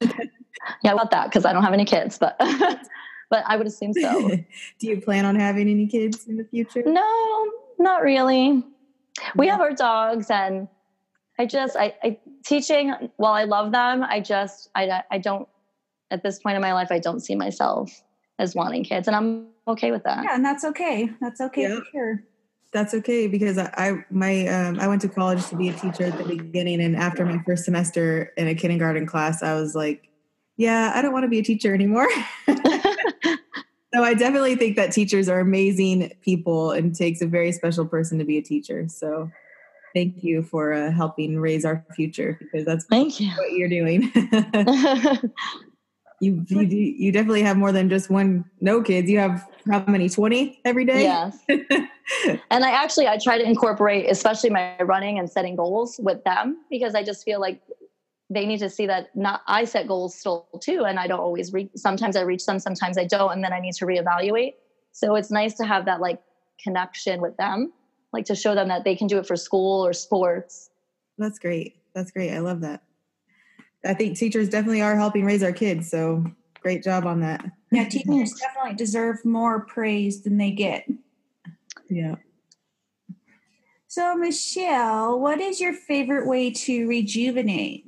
yeah, 0.00 0.92
about 0.92 1.10
that 1.10 1.26
because 1.26 1.44
I 1.44 1.52
don't 1.52 1.62
have 1.62 1.74
any 1.74 1.84
kids, 1.84 2.16
but 2.16 2.40
but 3.30 3.44
I 3.46 3.56
would 3.56 3.66
assume 3.66 3.92
so. 3.92 4.28
do 4.78 4.86
you 4.86 5.00
plan 5.00 5.24
on 5.24 5.36
having 5.36 5.68
any 5.68 5.86
kids 5.86 6.26
in 6.26 6.36
the 6.36 6.44
future? 6.44 6.82
No, 6.84 7.52
not 7.78 8.02
really. 8.02 8.64
We 9.34 9.48
have 9.48 9.60
our 9.60 9.72
dogs, 9.72 10.30
and 10.30 10.68
I 11.38 11.46
just 11.46 11.76
I, 11.76 11.94
I 12.02 12.18
teaching. 12.44 12.94
While 13.16 13.32
I 13.32 13.44
love 13.44 13.72
them, 13.72 14.02
I 14.02 14.20
just 14.20 14.70
I 14.74 15.02
I 15.10 15.18
don't 15.18 15.48
at 16.10 16.22
this 16.22 16.38
point 16.38 16.56
in 16.56 16.62
my 16.62 16.72
life, 16.72 16.88
I 16.90 16.98
don't 16.98 17.20
see 17.20 17.34
myself 17.34 18.02
as 18.38 18.54
wanting 18.54 18.84
kids, 18.84 19.08
and 19.08 19.16
I'm 19.16 19.48
okay 19.68 19.90
with 19.90 20.04
that. 20.04 20.24
Yeah, 20.24 20.34
and 20.34 20.44
that's 20.44 20.64
okay. 20.64 21.10
That's 21.20 21.40
okay 21.40 21.62
yeah. 21.62 21.76
for 21.76 21.84
sure. 21.90 22.22
That's 22.72 22.94
okay 22.94 23.26
because 23.26 23.58
I, 23.58 23.72
I 23.76 24.04
my 24.10 24.46
um, 24.48 24.78
I 24.80 24.88
went 24.88 25.00
to 25.02 25.08
college 25.08 25.46
to 25.48 25.56
be 25.56 25.68
a 25.68 25.72
teacher 25.72 26.04
at 26.04 26.18
the 26.18 26.24
beginning, 26.24 26.80
and 26.80 26.96
after 26.96 27.24
my 27.24 27.40
first 27.46 27.64
semester 27.64 28.32
in 28.36 28.48
a 28.48 28.54
kindergarten 28.54 29.06
class, 29.06 29.42
I 29.42 29.54
was 29.54 29.74
like, 29.74 30.08
"Yeah, 30.56 30.92
I 30.94 31.00
don't 31.00 31.12
want 31.12 31.24
to 31.24 31.28
be 31.28 31.38
a 31.38 31.44
teacher 31.44 31.72
anymore." 31.72 32.08
so 33.96 34.04
I 34.04 34.12
definitely 34.12 34.56
think 34.56 34.76
that 34.76 34.92
teachers 34.92 35.26
are 35.28 35.40
amazing 35.40 36.12
people, 36.20 36.72
and 36.72 36.94
takes 36.94 37.22
a 37.22 37.26
very 37.26 37.50
special 37.50 37.86
person 37.86 38.18
to 38.18 38.24
be 38.24 38.36
a 38.36 38.42
teacher. 38.42 38.86
So 38.88 39.30
thank 39.94 40.22
you 40.22 40.42
for 40.42 40.74
uh, 40.74 40.90
helping 40.90 41.38
raise 41.38 41.64
our 41.64 41.82
future 41.94 42.38
because 42.38 42.66
that's 42.66 42.84
thank 42.84 43.18
you 43.18 43.30
what 43.30 43.52
you're 43.52 43.70
doing. 43.70 44.12
you, 46.20 46.44
you 46.48 46.60
you 46.60 47.12
definitely 47.12 47.42
have 47.42 47.56
more 47.56 47.72
than 47.72 47.88
just 47.88 48.10
one 48.10 48.44
no 48.60 48.82
kids 48.82 49.10
you 49.10 49.18
have 49.18 49.46
how 49.70 49.84
many 49.86 50.08
20 50.08 50.60
every 50.64 50.84
day 50.84 51.02
yes 51.02 51.38
and 51.48 52.64
i 52.64 52.70
actually 52.70 53.06
i 53.06 53.18
try 53.18 53.36
to 53.36 53.44
incorporate 53.44 54.10
especially 54.10 54.48
my 54.48 54.76
running 54.82 55.18
and 55.18 55.30
setting 55.30 55.56
goals 55.56 56.00
with 56.02 56.22
them 56.24 56.56
because 56.70 56.94
i 56.94 57.02
just 57.02 57.24
feel 57.24 57.40
like 57.40 57.60
they 58.28 58.44
need 58.46 58.58
to 58.58 58.68
see 58.68 58.86
that 58.86 59.14
not 59.14 59.42
i 59.46 59.64
set 59.64 59.86
goals 59.86 60.18
still 60.18 60.48
too 60.60 60.84
and 60.84 60.98
i 60.98 61.06
don't 61.06 61.20
always 61.20 61.52
reach 61.52 61.70
sometimes 61.76 62.16
i 62.16 62.20
reach 62.20 62.44
them 62.44 62.58
sometimes 62.58 62.98
i 62.98 63.04
don't 63.04 63.32
and 63.32 63.44
then 63.44 63.52
i 63.52 63.60
need 63.60 63.74
to 63.74 63.86
reevaluate 63.86 64.54
so 64.92 65.14
it's 65.14 65.30
nice 65.30 65.54
to 65.54 65.64
have 65.64 65.84
that 65.84 66.00
like 66.00 66.20
connection 66.62 67.20
with 67.20 67.36
them 67.36 67.72
like 68.12 68.24
to 68.24 68.34
show 68.34 68.54
them 68.54 68.68
that 68.68 68.84
they 68.84 68.96
can 68.96 69.06
do 69.06 69.18
it 69.18 69.26
for 69.26 69.36
school 69.36 69.84
or 69.84 69.92
sports 69.92 70.70
that's 71.18 71.38
great 71.38 71.76
that's 71.94 72.10
great 72.10 72.32
i 72.32 72.38
love 72.38 72.60
that 72.60 72.82
I 73.86 73.94
think 73.94 74.16
teachers 74.16 74.48
definitely 74.48 74.82
are 74.82 74.96
helping 74.96 75.24
raise 75.24 75.42
our 75.42 75.52
kids. 75.52 75.90
So 75.90 76.24
great 76.60 76.82
job 76.82 77.06
on 77.06 77.20
that. 77.20 77.44
Yeah, 77.70 77.88
teachers 77.88 78.32
definitely 78.32 78.74
deserve 78.74 79.24
more 79.24 79.64
praise 79.64 80.22
than 80.22 80.38
they 80.38 80.50
get. 80.50 80.86
Yeah. 81.88 82.16
So, 83.88 84.14
Michelle, 84.16 85.18
what 85.18 85.40
is 85.40 85.60
your 85.60 85.72
favorite 85.72 86.26
way 86.26 86.50
to 86.50 86.86
rejuvenate? 86.86 87.84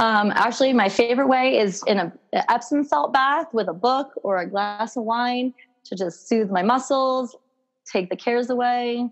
Um, 0.00 0.32
actually, 0.34 0.72
my 0.72 0.88
favorite 0.88 1.28
way 1.28 1.58
is 1.58 1.82
in 1.86 1.98
a, 1.98 2.12
an 2.32 2.44
Epsom 2.48 2.84
salt 2.84 3.12
bath 3.12 3.46
with 3.52 3.68
a 3.68 3.72
book 3.72 4.12
or 4.22 4.38
a 4.38 4.46
glass 4.48 4.96
of 4.96 5.04
wine 5.04 5.54
to 5.84 5.94
just 5.94 6.28
soothe 6.28 6.50
my 6.50 6.62
muscles, 6.62 7.36
take 7.84 8.10
the 8.10 8.16
cares 8.16 8.50
away, 8.50 9.08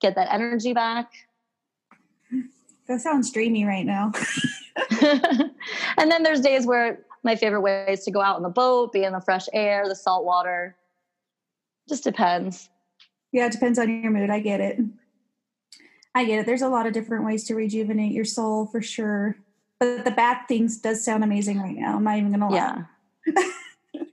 get 0.00 0.14
that 0.14 0.32
energy 0.32 0.72
back. 0.72 1.10
That 2.86 3.00
sounds 3.00 3.32
dreamy 3.32 3.64
right 3.64 3.86
now. 3.86 4.12
and 5.02 6.10
then 6.10 6.22
there's 6.22 6.40
days 6.40 6.66
where 6.66 7.00
my 7.22 7.36
favorite 7.36 7.62
way 7.62 7.86
is 7.88 8.04
to 8.04 8.10
go 8.10 8.20
out 8.20 8.36
on 8.36 8.42
the 8.42 8.48
boat, 8.48 8.92
be 8.92 9.04
in 9.04 9.12
the 9.12 9.20
fresh 9.20 9.46
air, 9.52 9.88
the 9.88 9.96
salt 9.96 10.24
water. 10.24 10.76
Just 11.88 12.04
depends. 12.04 12.68
Yeah, 13.32 13.46
it 13.46 13.52
depends 13.52 13.78
on 13.78 14.02
your 14.02 14.10
mood. 14.10 14.30
I 14.30 14.40
get 14.40 14.60
it. 14.60 14.78
I 16.14 16.24
get 16.24 16.40
it. 16.40 16.46
There's 16.46 16.62
a 16.62 16.68
lot 16.68 16.86
of 16.86 16.92
different 16.92 17.24
ways 17.24 17.44
to 17.44 17.54
rejuvenate 17.54 18.12
your 18.12 18.24
soul 18.24 18.66
for 18.66 18.80
sure. 18.80 19.36
But 19.80 20.04
the 20.04 20.10
bad 20.10 20.46
things 20.48 20.78
does 20.78 21.04
sound 21.04 21.24
amazing 21.24 21.60
right 21.60 21.74
now. 21.74 21.96
I'm 21.96 22.04
not 22.04 22.18
even 22.18 22.32
gonna 22.32 22.48
lie. 22.48 22.84
Yeah. 23.26 23.50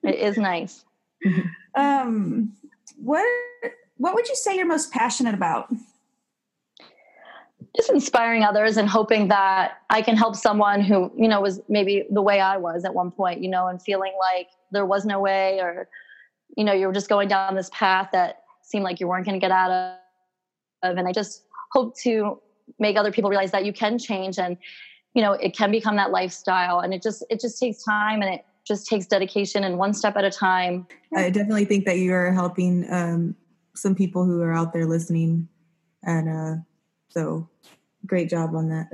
it 0.03 0.15
is 0.15 0.37
nice. 0.37 0.85
Um 1.73 2.51
what 2.97 3.23
what 3.95 4.13
would 4.13 4.27
you 4.27 4.35
say 4.35 4.57
you're 4.57 4.65
most 4.65 4.91
passionate 4.91 5.33
about? 5.33 5.71
just 7.75 7.89
inspiring 7.89 8.43
others 8.43 8.77
and 8.77 8.89
hoping 8.89 9.27
that 9.29 9.77
I 9.89 10.01
can 10.01 10.17
help 10.17 10.35
someone 10.35 10.81
who, 10.81 11.11
you 11.15 11.27
know, 11.27 11.41
was 11.41 11.61
maybe 11.69 12.05
the 12.09 12.21
way 12.21 12.41
I 12.41 12.57
was 12.57 12.83
at 12.83 12.93
one 12.93 13.11
point, 13.11 13.41
you 13.41 13.49
know, 13.49 13.67
and 13.67 13.81
feeling 13.81 14.11
like 14.19 14.49
there 14.71 14.85
was 14.85 15.05
no 15.05 15.19
way 15.19 15.59
or, 15.59 15.87
you 16.57 16.65
know, 16.65 16.73
you 16.73 16.87
were 16.87 16.93
just 16.93 17.07
going 17.07 17.29
down 17.29 17.55
this 17.55 17.69
path 17.71 18.09
that 18.11 18.43
seemed 18.61 18.83
like 18.83 18.99
you 18.99 19.07
weren't 19.07 19.25
going 19.25 19.39
to 19.39 19.43
get 19.43 19.51
out 19.51 19.71
of. 20.83 20.97
And 20.97 21.07
I 21.07 21.13
just 21.13 21.43
hope 21.71 21.95
to 21.99 22.41
make 22.77 22.97
other 22.97 23.11
people 23.11 23.29
realize 23.29 23.51
that 23.51 23.63
you 23.63 23.71
can 23.71 23.97
change 23.97 24.37
and, 24.37 24.57
you 25.13 25.21
know, 25.21 25.33
it 25.33 25.55
can 25.55 25.71
become 25.71 25.95
that 25.97 26.11
lifestyle 26.11 26.79
and 26.79 26.93
it 26.93 27.01
just, 27.01 27.23
it 27.29 27.39
just 27.39 27.59
takes 27.59 27.83
time 27.83 28.21
and 28.21 28.33
it 28.33 28.45
just 28.65 28.87
takes 28.87 29.05
dedication 29.05 29.63
and 29.63 29.77
one 29.77 29.93
step 29.93 30.15
at 30.15 30.23
a 30.23 30.31
time. 30.31 30.87
I 31.15 31.29
definitely 31.29 31.65
think 31.65 31.85
that 31.85 31.97
you 31.97 32.13
are 32.13 32.31
helping 32.31 32.91
um, 32.91 33.35
some 33.75 33.95
people 33.95 34.25
who 34.25 34.41
are 34.41 34.53
out 34.53 34.73
there 34.73 34.85
listening 34.85 35.47
and, 36.03 36.29
uh, 36.29 36.61
so 37.09 37.47
great 38.05 38.29
job 38.29 38.55
on 38.55 38.69
that. 38.69 38.87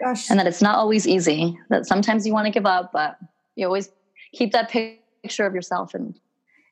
Gosh. 0.00 0.30
And 0.30 0.38
that 0.38 0.46
it's 0.46 0.60
not 0.60 0.76
always 0.76 1.08
easy, 1.08 1.58
that 1.70 1.86
sometimes 1.86 2.26
you 2.26 2.32
want 2.32 2.44
to 2.44 2.52
give 2.52 2.66
up, 2.66 2.92
but 2.92 3.18
you 3.54 3.64
always 3.64 3.90
keep 4.32 4.52
that 4.52 4.68
picture 4.68 5.46
of 5.46 5.54
yourself 5.54 5.94
and 5.94 6.14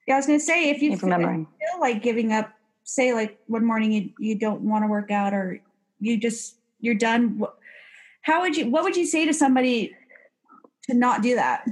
yeah, 0.07 0.15
I 0.15 0.17
was 0.19 0.27
going 0.27 0.39
to 0.39 0.45
say 0.45 0.71
if 0.71 0.83
you 0.83 0.97
feel, 0.97 1.17
feel 1.17 1.81
like 1.81 2.03
giving 2.03 2.33
up, 2.33 2.51
say 2.85 3.15
like 3.15 3.39
one 3.47 3.65
morning 3.65 3.93
you, 3.93 4.11
you 4.19 4.39
don't 4.39 4.61
want 4.61 4.85
to 4.85 4.89
work 4.89 5.11
out 5.11 5.33
or 5.33 5.61
you 6.01 6.19
just 6.19 6.57
you're 6.81 6.95
done. 6.95 7.43
How 8.23 8.41
would 8.43 8.57
you? 8.57 8.71
What 8.71 8.85
would 8.85 8.97
you 8.97 9.07
say 9.07 9.27
to 9.27 9.35
somebody 9.35 9.95
to 10.85 10.95
not 10.95 11.23
do 11.23 11.35
that? 11.35 11.67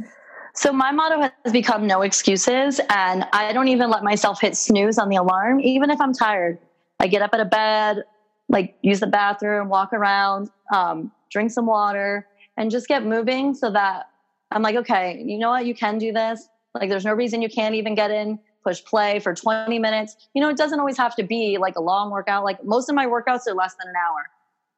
So 0.55 0.73
my 0.73 0.93
motto 0.93 1.31
has 1.45 1.53
become 1.53 1.87
no 1.87 2.03
excuses, 2.03 2.81
and 2.91 3.27
I 3.33 3.53
don't 3.53 3.69
even 3.69 3.91
let 3.91 4.03
myself 4.05 4.41
hit 4.41 4.57
snooze 4.57 4.99
on 4.99 5.09
the 5.09 5.17
alarm, 5.17 5.61
even 5.61 5.91
if 5.91 6.01
I'm 6.01 6.13
tired. 6.13 6.59
I 7.01 7.07
get 7.07 7.23
up 7.23 7.33
out 7.33 7.41
of 7.41 7.51
bed, 7.51 8.05
like 8.49 8.77
use 8.83 9.01
the 9.01 9.07
bathroom, 9.07 9.69
walk 9.69 9.93
around, 9.95 10.51
um, 10.73 11.11
drink 11.31 11.51
some 11.51 11.67
water, 11.67 12.27
and 12.57 12.71
just 12.71 12.87
get 12.87 13.05
moving 13.05 13.55
so 13.55 13.71
that 13.71 14.11
I'm 14.51 14.63
like, 14.63 14.77
okay, 14.77 15.23
you 15.25 15.39
know 15.39 15.51
what? 15.51 15.65
You 15.65 15.75
can 15.75 15.97
do 15.99 16.13
this. 16.13 16.49
Like, 16.75 16.91
there's 16.91 17.05
no 17.05 17.15
reason 17.15 17.43
you 17.43 17.49
can't 17.49 17.75
even 17.75 17.95
get 17.95 18.11
in, 18.11 18.39
push 18.62 18.85
play 18.85 19.18
for 19.18 19.35
20 19.35 19.79
minutes. 19.79 20.16
You 20.35 20.42
know, 20.42 20.48
it 20.48 20.57
doesn't 20.57 20.79
always 20.79 20.96
have 20.96 21.14
to 21.16 21.22
be 21.22 21.59
like 21.59 21.77
a 21.77 21.83
long 21.83 22.11
workout. 22.11 22.44
Like, 22.44 22.64
most 22.64 22.88
of 22.88 22.94
my 22.94 23.07
workouts 23.07 23.46
are 23.46 23.55
less 23.55 23.75
than 23.75 23.88
an 23.88 23.94
hour. 23.96 24.31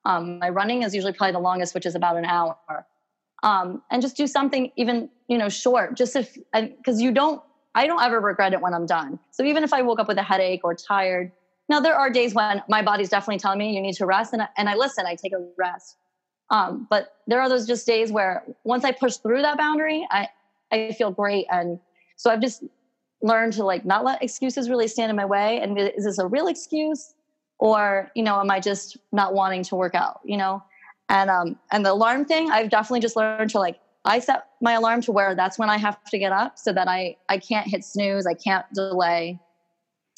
Um, 0.06 0.38
my 0.38 0.48
running 0.48 0.82
is 0.82 0.94
usually 0.94 1.12
probably 1.12 1.32
the 1.32 1.38
longest, 1.40 1.74
which 1.74 1.86
is 1.86 1.94
about 1.94 2.16
an 2.16 2.24
hour 2.24 2.56
um, 3.44 3.82
and 3.90 4.02
just 4.02 4.16
do 4.16 4.26
something 4.26 4.72
even 4.76 5.08
you 5.28 5.38
know 5.38 5.48
short 5.48 5.96
just 5.96 6.16
if 6.16 6.36
because 6.52 7.00
you 7.00 7.12
don't 7.12 7.40
i 7.74 7.86
don't 7.86 8.02
ever 8.02 8.18
regret 8.18 8.52
it 8.52 8.60
when 8.60 8.74
i'm 8.74 8.86
done 8.86 9.18
so 9.30 9.44
even 9.44 9.62
if 9.62 9.72
i 9.72 9.80
woke 9.82 10.00
up 10.00 10.08
with 10.08 10.18
a 10.18 10.22
headache 10.22 10.62
or 10.64 10.74
tired 10.74 11.30
now 11.68 11.78
there 11.78 11.94
are 11.94 12.10
days 12.10 12.34
when 12.34 12.62
my 12.68 12.82
body's 12.82 13.08
definitely 13.08 13.38
telling 13.38 13.58
me 13.58 13.74
you 13.74 13.80
need 13.80 13.94
to 13.94 14.06
rest 14.06 14.32
and 14.32 14.42
I, 14.42 14.48
and 14.56 14.68
I 14.68 14.74
listen 14.74 15.06
i 15.06 15.14
take 15.14 15.32
a 15.32 15.46
rest 15.56 15.96
um, 16.50 16.86
but 16.90 17.16
there 17.26 17.40
are 17.40 17.48
those 17.48 17.66
just 17.66 17.86
days 17.86 18.10
where 18.10 18.44
once 18.64 18.84
i 18.84 18.92
push 18.92 19.16
through 19.16 19.42
that 19.42 19.58
boundary 19.58 20.06
i 20.10 20.28
i 20.72 20.92
feel 20.92 21.10
great 21.10 21.46
and 21.50 21.78
so 22.16 22.30
i've 22.30 22.40
just 22.40 22.64
learned 23.24 23.52
to 23.54 23.64
like 23.64 23.84
not 23.84 24.04
let 24.04 24.22
excuses 24.22 24.70
really 24.70 24.86
stand 24.86 25.10
in 25.10 25.16
my 25.16 25.24
way 25.24 25.60
and 25.60 25.76
is 25.78 26.04
this 26.04 26.18
a 26.18 26.26
real 26.26 26.46
excuse 26.46 27.14
or 27.58 28.10
you 28.14 28.22
know 28.22 28.38
am 28.38 28.50
i 28.50 28.60
just 28.60 28.96
not 29.10 29.34
wanting 29.34 29.64
to 29.64 29.74
work 29.74 29.94
out 29.94 30.20
you 30.24 30.36
know 30.36 30.62
and 31.08 31.30
um 31.30 31.56
and 31.70 31.84
the 31.84 31.92
alarm 31.92 32.24
thing, 32.24 32.50
I've 32.50 32.70
definitely 32.70 33.00
just 33.00 33.16
learned 33.16 33.50
to 33.50 33.58
like 33.58 33.78
I 34.04 34.18
set 34.18 34.48
my 34.60 34.72
alarm 34.72 35.00
to 35.02 35.12
where 35.12 35.34
that's 35.34 35.58
when 35.58 35.70
I 35.70 35.78
have 35.78 36.02
to 36.04 36.18
get 36.18 36.32
up 36.32 36.58
so 36.58 36.72
that 36.72 36.88
I 36.88 37.16
I 37.28 37.38
can't 37.38 37.66
hit 37.66 37.84
snooze, 37.84 38.26
I 38.26 38.34
can't 38.34 38.66
delay. 38.72 39.38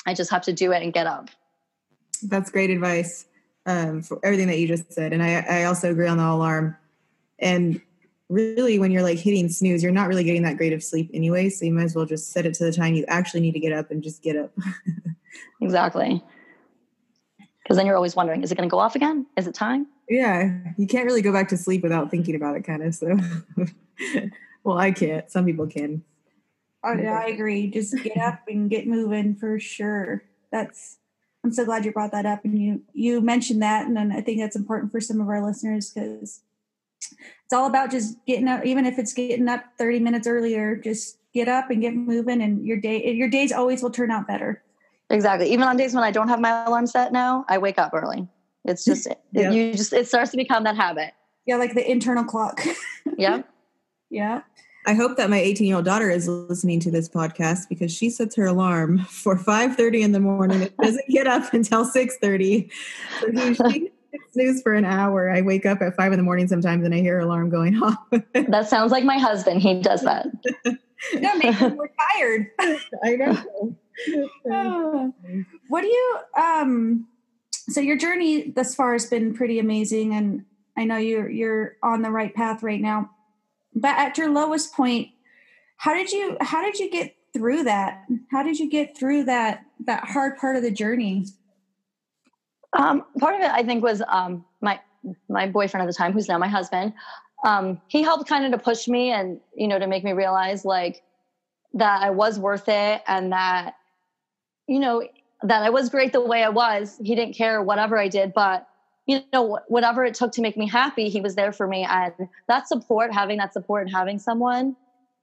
I 0.07 0.15
just 0.15 0.31
have 0.31 0.43
to 0.43 0.53
do 0.53 0.73
it 0.73 0.83
and 0.83 0.93
get 0.93 1.07
up. 1.07 1.31
That's 2.23 2.51
great 2.51 2.71
advice 2.71 3.27
um, 3.67 4.03
for 4.03 4.21
everything 4.25 4.47
that 4.47 4.59
you 4.59 4.69
just 4.69 4.93
said, 4.93 5.13
and 5.13 5.23
I 5.23 5.41
I 5.41 5.65
also 5.65 5.91
agree 5.91 6.07
on 6.07 6.19
the 6.19 6.25
alarm. 6.25 6.77
And 7.39 7.81
really, 8.29 8.79
when 8.79 8.91
you're 8.91 9.03
like 9.03 9.19
hitting 9.19 9.49
snooze, 9.49 9.83
you're 9.83 9.93
not 9.93 10.09
really 10.09 10.25
getting 10.25 10.43
that 10.43 10.57
great 10.57 10.73
of 10.73 10.83
sleep 10.83 11.11
anyway. 11.15 11.49
So 11.49 11.65
you 11.65 11.73
might 11.73 11.85
as 11.85 11.95
well 11.95 12.07
just 12.07 12.33
set 12.33 12.47
it 12.47 12.55
to 12.55 12.65
the 12.65 12.73
time 12.73 12.95
you 12.95 13.05
actually 13.09 13.41
need 13.41 13.53
to 13.53 13.61
get 13.61 13.73
up 13.73 13.91
and 13.91 14.03
just 14.03 14.23
get 14.23 14.37
up. 14.37 14.53
exactly. 15.61 16.23
Because 17.63 17.77
then 17.77 17.87
you're 17.87 17.97
always 17.97 18.17
wondering, 18.17 18.43
is 18.43 18.53
it 18.53 18.57
going 18.57 18.69
to 18.69 18.71
go 18.71 18.79
off 18.79 18.95
again? 18.95 19.27
Is 19.37 19.47
it 19.47 19.55
time? 19.55 19.87
Yeah, 20.09 20.57
you 20.77 20.87
can't 20.87 21.05
really 21.05 21.23
go 21.23 21.33
back 21.33 21.49
to 21.49 21.57
sleep 21.57 21.83
without 21.83 22.11
thinking 22.11 22.37
about 22.37 22.57
it, 22.57 22.63
kind 22.63 22.83
of. 22.83 22.95
So, 22.95 23.19
well, 24.65 24.79
I 24.79 24.93
can't. 24.93 25.29
Some 25.31 25.45
people 25.45 25.67
can. 25.67 26.05
Oh, 26.85 26.91
I, 26.91 27.03
I 27.03 27.27
agree. 27.27 27.69
Just 27.69 27.97
get 28.05 28.17
up 28.19 28.43
and 28.47 28.71
get 28.71 28.87
moving 28.87 29.35
for 29.35 29.59
sure. 29.59 30.23
That's. 30.53 30.99
I'm 31.43 31.53
so 31.53 31.65
glad 31.65 31.85
you 31.85 31.93
brought 31.93 32.13
that 32.13 32.27
up 32.27 32.45
and 32.45 32.59
you 32.59 32.83
you 32.93 33.21
mentioned 33.21 33.63
that, 33.63 33.87
and 33.87 33.97
then 33.97 34.13
I 34.13 34.21
think 34.21 34.41
that's 34.41 34.57
important 34.57 34.93
for 34.93 35.01
some 35.01 35.21
of 35.21 35.29
our 35.29 35.45
listeners 35.45 35.91
because 35.91 36.43
it's 37.13 37.53
all 37.53 37.67
about 37.67 37.91
just 37.91 38.17
getting 38.27 38.49
up, 38.49 38.65
even 38.65 38.87
if 38.87 38.99
it's 38.99 39.13
getting 39.13 39.49
up 39.49 39.65
30 39.79 40.01
minutes 40.01 40.27
earlier. 40.27 40.77
Just 40.77 41.19
get 41.35 41.49
up 41.49 41.71
and 41.71 41.81
get 41.81 41.95
moving, 41.95 42.43
and 42.43 42.65
your 42.65 42.79
day 42.81 43.13
your 43.13 43.29
days 43.29 43.53
always 43.53 43.83
will 43.83 43.91
turn 43.91 44.11
out 44.11 44.27
better. 44.27 44.63
Exactly. 45.11 45.53
Even 45.53 45.65
on 45.69 45.77
days 45.77 45.95
when 45.95 46.03
I 46.03 46.11
don't 46.11 46.29
have 46.29 46.41
my 46.41 46.65
alarm 46.65 46.87
set 46.87 47.13
now, 47.13 47.45
I 47.49 47.59
wake 47.59 47.79
up 47.79 47.93
early. 47.95 48.27
It's 48.65 48.85
just 48.85 49.07
Yeah. 49.33 49.51
you 49.51 49.73
just 49.73 49.93
it 49.93 50.09
starts 50.09 50.31
to 50.33 50.37
become 50.37 50.65
that 50.65 50.77
habit. 50.77 51.13
Yeah, 51.47 51.57
like 51.57 51.75
the 51.75 51.89
internal 51.89 52.25
clock. 52.25 52.61
Yeah. 53.17 53.43
yeah. 54.11 54.43
I 54.85 54.95
hope 54.95 55.17
that 55.17 55.31
my 55.31 55.39
18 55.39 55.67
year 55.67 55.77
old 55.77 55.85
daughter 55.85 56.11
is 56.11 56.29
listening 56.29 56.81
to 56.81 56.91
this 56.91 57.09
podcast 57.09 57.69
because 57.69 57.93
she 57.93 58.11
sets 58.11 58.35
her 58.37 58.47
alarm 58.47 58.99
for 59.09 59.37
5:30 59.37 60.03
in 60.03 60.13
the 60.13 60.21
morning. 60.21 60.63
It 60.63 60.77
doesn't 60.77 61.09
get 61.09 61.27
up 61.29 61.53
until 61.55 61.85
6:30. 61.85 62.71
So 63.21 63.31
she, 63.33 63.55
she 63.73 63.91
snooze 64.33 64.63
for 64.63 64.75
an 64.75 64.85
hour. 64.85 65.31
I 65.31 65.43
wake 65.43 65.67
up 65.67 65.81
at 65.83 65.97
five 65.97 66.13
in 66.13 66.19
the 66.19 66.23
morning 66.23 66.49
sometimes 66.49 66.85
and 66.85 66.95
I 66.95 66.99
hear 66.99 67.19
alarm 67.19 67.51
going 67.51 67.77
off. 67.83 67.99
That 68.33 68.69
sounds 68.69 68.93
like 68.93 69.05
my 69.05 69.19
husband. 69.19 69.63
He 69.63 69.81
does 69.81 70.03
that. 70.03 70.27
Make 71.13 71.59
them 71.59 71.77
more 71.77 71.91
tired. 72.15 72.51
I 73.05 73.17
know. 73.17 73.75
What 75.69 75.81
do 75.81 75.87
you 75.87 76.19
um 76.37 77.09
so 77.51 77.81
your 77.81 77.97
journey 77.97 78.51
thus 78.51 78.75
far 78.75 78.93
has 78.93 79.07
been 79.07 79.35
pretty 79.35 79.59
amazing 79.59 80.13
and 80.15 80.45
I 80.77 80.85
know 80.85 80.97
you're 80.97 81.29
you're 81.29 81.77
on 81.83 82.03
the 82.03 82.11
right 82.11 82.35
path 82.35 82.63
right 82.63 82.81
now. 82.81 83.11
But 83.75 83.99
at 83.99 84.19
your 84.19 84.31
lowest 84.31 84.75
point, 84.75 85.09
how 85.79 85.95
did 85.95 86.13
you 86.13 86.37
how 86.41 86.63
did 86.63 86.79
you 86.79 86.91
get 86.91 87.17
through 87.33 87.65
that? 87.65 88.05
How 88.31 88.43
did 88.43 88.59
you 88.59 88.71
get 88.71 88.97
through 88.97 89.25
that 89.25 89.65
that 89.87 90.05
hard 90.05 90.37
part 90.37 90.57
of 90.57 90.63
the 90.63 90.71
journey? 90.71 91.27
Um, 92.77 93.05
part 93.19 93.35
of 93.35 93.41
it, 93.41 93.51
I 93.51 93.63
think, 93.63 93.83
was 93.83 94.03
um, 94.07 94.45
my 94.61 94.81
my 95.29 95.47
boyfriend 95.49 95.83
at 95.83 95.87
the 95.87 95.97
time, 95.97 96.13
who's 96.13 96.29
now 96.29 96.39
my 96.39 96.49
husband. 96.49 96.93
Um, 97.45 97.81
he 97.89 98.03
helped 98.03 98.29
kind 98.29 98.45
of 98.45 98.53
to 98.53 98.59
push 98.59 98.89
me 98.89 99.11
and 99.11 99.41
you 99.55 99.69
know 99.69 99.79
to 99.79 99.87
make 99.87 100.05
me 100.05 100.13
realize 100.13 100.65
like 100.65 101.03
that 101.75 102.03
I 102.03 102.11
was 102.11 102.39
worth 102.39 102.69
it 102.69 103.03
and 103.07 103.33
that 103.33 103.75
you 104.67 104.79
know 104.79 105.07
that 105.43 105.63
I 105.63 105.71
was 105.71 105.91
great 105.91 106.13
the 106.13 106.21
way 106.21 106.43
I 106.43 106.49
was. 106.49 106.99
He 107.03 107.15
didn't 107.15 107.35
care 107.35 107.63
whatever 107.63 107.99
I 107.99 108.09
did, 108.09 108.33
but 108.35 108.67
you 109.07 109.23
know 109.33 109.61
whatever 109.69 110.05
it 110.05 110.15
took 110.15 110.33
to 110.33 110.43
make 110.43 110.57
me 110.57 110.69
happy, 110.69 111.09
he 111.09 111.21
was 111.21 111.35
there 111.35 111.53
for 111.53 111.67
me. 111.67 111.85
And 111.85 112.13
that 112.49 112.69
support, 112.69 113.13
having 113.13 113.39
that 113.39 113.53
support, 113.53 113.83
and 113.83 113.95
having 113.95 114.19
someone, 114.19 114.77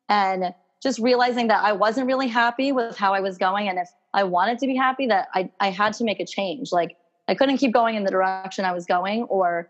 and 0.10 0.54
just 0.82 1.00
realizing 1.00 1.48
that 1.48 1.64
I 1.64 1.74
wasn't 1.74 2.08
really 2.08 2.28
happy 2.28 2.72
with 2.72 2.98
how 2.98 3.14
I 3.14 3.20
was 3.20 3.38
going, 3.38 3.70
and 3.70 3.78
if 3.78 3.90
I 4.14 4.24
wanted 4.24 4.60
to 4.60 4.68
be 4.68 4.76
happy, 4.76 5.08
that 5.08 5.28
I 5.34 5.52
I 5.60 5.70
had 5.70 5.94
to 5.94 6.04
make 6.04 6.20
a 6.20 6.26
change. 6.26 6.72
Like 6.72 6.96
I 7.28 7.36
couldn't 7.36 7.58
keep 7.58 7.72
going 7.72 7.96
in 7.96 8.04
the 8.04 8.12
direction 8.12 8.66
I 8.66 8.74
was 8.74 8.86
going, 8.86 9.24
or 9.24 9.70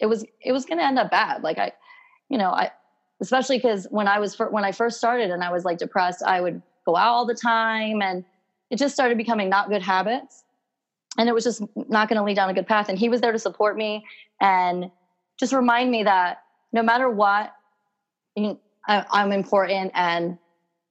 it 0.00 0.06
was 0.06 0.24
it 0.40 0.52
was 0.52 0.64
going 0.64 0.78
to 0.78 0.84
end 0.84 0.98
up 0.98 1.10
bad. 1.10 1.42
Like 1.42 1.58
I, 1.58 1.72
you 2.28 2.38
know, 2.38 2.50
I 2.50 2.70
especially 3.20 3.58
because 3.58 3.86
when 3.90 4.08
I 4.08 4.18
was 4.18 4.38
when 4.38 4.64
I 4.64 4.72
first 4.72 4.98
started 4.98 5.30
and 5.30 5.42
I 5.42 5.50
was 5.50 5.64
like 5.64 5.78
depressed, 5.78 6.22
I 6.22 6.40
would 6.40 6.60
go 6.84 6.96
out 6.96 7.08
all 7.08 7.26
the 7.26 7.34
time, 7.34 8.02
and 8.02 8.24
it 8.70 8.78
just 8.78 8.94
started 8.94 9.16
becoming 9.16 9.48
not 9.48 9.70
good 9.70 9.82
habits, 9.82 10.44
and 11.18 11.28
it 11.28 11.32
was 11.32 11.44
just 11.44 11.62
not 11.74 12.08
going 12.08 12.18
to 12.18 12.22
lead 12.22 12.36
down 12.36 12.50
a 12.50 12.54
good 12.54 12.66
path. 12.66 12.88
And 12.88 12.98
he 12.98 13.08
was 13.08 13.20
there 13.20 13.32
to 13.32 13.38
support 13.38 13.76
me 13.76 14.04
and 14.40 14.90
just 15.38 15.52
remind 15.52 15.90
me 15.90 16.02
that 16.04 16.42
no 16.72 16.82
matter 16.82 17.08
what, 17.08 17.52
I, 18.36 18.56
I'm 18.88 19.32
important 19.32 19.92
and 19.94 20.38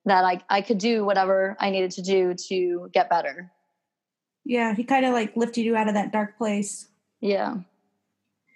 that 0.05 0.25
I 0.25 0.41
I 0.49 0.61
could 0.61 0.79
do 0.79 1.05
whatever 1.05 1.55
I 1.59 1.69
needed 1.69 1.91
to 1.91 2.01
do 2.01 2.33
to 2.49 2.89
get 2.93 3.09
better. 3.09 3.52
Yeah, 4.45 4.73
he 4.75 4.83
kind 4.83 5.05
of 5.05 5.13
like 5.13 5.35
lifted 5.35 5.61
you 5.61 5.75
out 5.75 5.87
of 5.87 5.93
that 5.93 6.11
dark 6.11 6.37
place. 6.37 6.87
Yeah. 7.21 7.57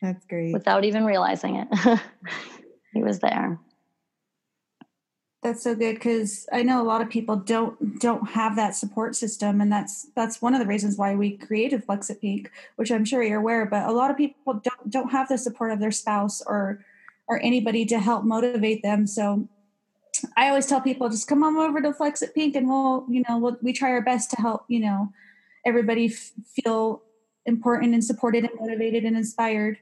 That's 0.02 0.26
great. 0.26 0.54
without 0.54 0.84
even 0.84 1.06
realizing 1.06 1.56
it. 1.56 1.68
he 2.94 3.02
was 3.02 3.20
there. 3.20 3.60
That's 5.44 5.64
so 5.64 5.76
good 5.76 5.96
because 5.96 6.48
I 6.52 6.64
know 6.64 6.82
a 6.82 6.84
lot 6.84 7.02
of 7.02 7.10
people 7.10 7.38
don't 7.38 8.00
don't 8.00 8.28
have 8.30 8.56
that 8.56 8.76
support 8.76 9.16
system, 9.16 9.62
and 9.62 9.72
that's 9.72 10.08
that's 10.16 10.42
one 10.42 10.54
of 10.54 10.60
the 10.60 10.66
reasons 10.66 10.98
why 10.98 11.16
we 11.16 11.38
created 11.38 11.84
Flex 11.84 12.10
It 12.10 12.22
Pink, 12.22 12.52
which 12.76 12.92
I'm 12.92 13.06
sure 13.06 13.24
you're 13.24 13.40
aware. 13.40 13.66
But 13.66 13.88
a 13.88 13.92
lot 13.92 14.12
of 14.12 14.18
people 14.18 14.56
don't 14.56 14.90
don't 14.90 15.12
have 15.12 15.30
the 15.30 15.38
support 15.38 15.72
of 15.72 15.80
their 15.80 15.92
spouse 15.92 16.42
or 16.46 16.84
or 17.28 17.40
anybody 17.40 17.86
to 17.86 18.00
help 18.00 18.24
motivate 18.24 18.84
them. 18.84 19.06
So 19.08 19.48
I 20.36 20.50
always 20.50 20.66
tell 20.66 20.82
people 20.82 21.10
just 21.10 21.28
come 21.28 21.44
on 21.44 21.56
over 21.56 21.82
to 21.82 21.94
Flex 21.94 22.22
It 22.22 22.34
Pink, 22.34 22.56
and 22.56 22.68
we'll 22.68 23.06
you 23.08 23.24
know 23.30 23.38
we'll, 23.38 23.58
we 23.62 23.74
try 23.74 23.92
our 23.92 24.02
best 24.02 24.32
to 24.32 24.42
help 24.42 24.66
you 24.68 24.80
know 24.80 25.14
everybody 25.68 26.06
f- 26.06 26.32
feel 26.46 27.04
important 27.46 27.94
and 27.94 28.04
supported 28.04 28.46
and 28.46 28.54
motivated 28.60 29.04
and 29.04 29.18
inspired. 29.18 29.78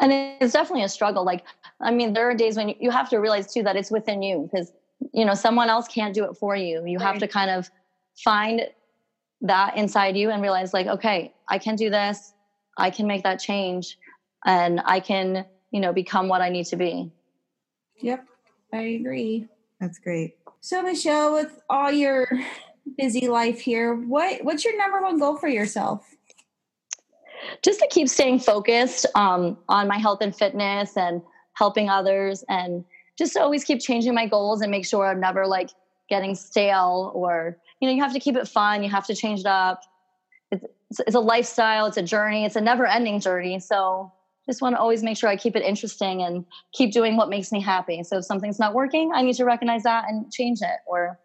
And 0.00 0.12
it's 0.12 0.52
definitely 0.52 0.84
a 0.84 0.88
struggle. 0.88 1.24
Like, 1.24 1.44
I 1.80 1.90
mean, 1.90 2.12
there 2.12 2.28
are 2.30 2.34
days 2.34 2.56
when 2.56 2.68
you- 2.70 2.76
you 2.80 2.90
have 2.90 3.08
to 3.10 3.18
realize 3.18 3.52
too 3.52 3.62
that 3.64 3.76
it's 3.76 3.90
within 3.90 4.22
you 4.22 4.48
because, 4.50 4.72
you 5.12 5.24
know, 5.24 5.34
someone 5.34 5.68
else 5.68 5.88
can't 5.88 6.14
do 6.14 6.24
it 6.24 6.34
for 6.34 6.56
you. 6.56 6.84
You 6.86 6.98
have 7.00 7.18
to 7.18 7.28
kind 7.28 7.50
of 7.50 7.70
find 8.16 8.68
that 9.40 9.76
inside 9.76 10.16
you 10.16 10.30
and 10.30 10.40
realize, 10.40 10.72
like, 10.72 10.86
okay, 10.86 11.34
I 11.48 11.58
can 11.58 11.74
do 11.74 11.90
this. 11.90 12.32
I 12.78 12.90
can 12.90 13.06
make 13.06 13.24
that 13.24 13.40
change 13.40 13.98
and 14.46 14.80
I 14.84 15.00
can, 15.00 15.44
you 15.72 15.80
know, 15.80 15.92
become 15.92 16.28
what 16.28 16.40
I 16.40 16.48
need 16.48 16.66
to 16.66 16.76
be. 16.76 17.10
Yep, 18.00 18.24
I 18.72 18.82
agree. 18.82 19.48
That's 19.80 19.98
great. 19.98 20.36
So 20.60 20.82
Michelle, 20.82 21.32
with 21.32 21.60
all 21.68 21.90
your 21.90 22.28
busy 22.96 23.28
life 23.28 23.60
here, 23.60 23.94
what 23.94 24.44
what's 24.44 24.64
your 24.64 24.76
number 24.76 25.00
one 25.00 25.18
goal 25.18 25.36
for 25.36 25.48
yourself? 25.48 26.14
just 27.62 27.80
to 27.80 27.88
keep 27.88 28.08
staying 28.08 28.38
focused 28.38 29.06
um, 29.14 29.58
on 29.68 29.88
my 29.88 29.98
health 29.98 30.20
and 30.20 30.34
fitness 30.34 30.96
and 30.96 31.22
helping 31.54 31.88
others 31.88 32.44
and 32.48 32.84
just 33.18 33.34
to 33.34 33.40
always 33.40 33.64
keep 33.64 33.80
changing 33.80 34.14
my 34.14 34.26
goals 34.26 34.62
and 34.62 34.70
make 34.70 34.86
sure 34.86 35.06
i'm 35.06 35.20
never 35.20 35.46
like 35.46 35.70
getting 36.08 36.34
stale 36.34 37.12
or 37.14 37.58
you 37.80 37.88
know 37.88 37.94
you 37.94 38.02
have 38.02 38.12
to 38.12 38.20
keep 38.20 38.36
it 38.36 38.48
fun 38.48 38.82
you 38.82 38.88
have 38.88 39.06
to 39.06 39.14
change 39.14 39.40
it 39.40 39.46
up 39.46 39.82
it's, 40.50 40.64
it's, 40.90 41.00
it's 41.00 41.14
a 41.14 41.20
lifestyle 41.20 41.86
it's 41.86 41.98
a 41.98 42.02
journey 42.02 42.44
it's 42.44 42.56
a 42.56 42.60
never 42.60 42.86
ending 42.86 43.20
journey 43.20 43.58
so 43.58 44.10
just 44.46 44.62
want 44.62 44.74
to 44.74 44.80
always 44.80 45.02
make 45.02 45.16
sure 45.16 45.28
i 45.28 45.36
keep 45.36 45.54
it 45.54 45.62
interesting 45.62 46.22
and 46.22 46.44
keep 46.72 46.90
doing 46.90 47.16
what 47.16 47.28
makes 47.28 47.52
me 47.52 47.60
happy 47.60 48.02
so 48.02 48.18
if 48.18 48.24
something's 48.24 48.58
not 48.58 48.72
working 48.72 49.12
i 49.14 49.20
need 49.20 49.34
to 49.34 49.44
recognize 49.44 49.82
that 49.82 50.06
and 50.08 50.32
change 50.32 50.60
it 50.62 50.78
or 50.86 51.18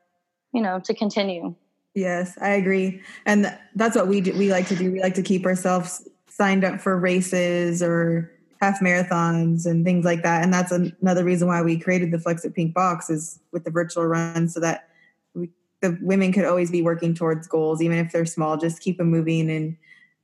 you 0.53 0.61
know 0.61 0.79
to 0.79 0.93
continue 0.93 1.55
Yes, 1.97 2.37
I 2.39 2.49
agree. 2.49 3.01
And 3.25 3.57
that's 3.73 3.95
what 3.95 4.07
we 4.07 4.21
do. 4.21 4.31
We 4.37 4.51
like 4.51 4.67
to 4.67 4.75
do. 4.75 4.91
We 4.91 5.01
like 5.01 5.15
to 5.15 5.23
keep 5.23 5.47
ourselves 5.47 6.07
signed 6.29 6.63
up 6.63 6.79
for 6.79 6.95
races 6.95 7.81
or 7.81 8.31
half 8.61 8.81
marathons 8.81 9.65
and 9.65 9.83
things 9.83 10.05
like 10.05 10.21
that. 10.21 10.43
And 10.43 10.53
that's 10.53 10.71
an- 10.71 10.95
another 11.01 11.23
reason 11.23 11.47
why 11.47 11.63
we 11.63 11.75
created 11.75 12.11
the 12.11 12.19
Flex 12.19 12.45
It 12.45 12.53
Pink 12.53 12.75
box 12.75 13.09
is 13.09 13.39
with 13.51 13.63
the 13.63 13.71
virtual 13.71 14.05
run 14.05 14.47
so 14.47 14.59
that 14.59 14.89
we, 15.33 15.49
the 15.81 15.97
women 16.03 16.31
could 16.31 16.45
always 16.45 16.69
be 16.69 16.83
working 16.83 17.15
towards 17.15 17.47
goals, 17.47 17.81
even 17.81 17.97
if 17.97 18.11
they're 18.11 18.27
small, 18.27 18.57
just 18.57 18.79
keep 18.79 18.99
them 18.99 19.09
moving 19.09 19.49
and 19.49 19.75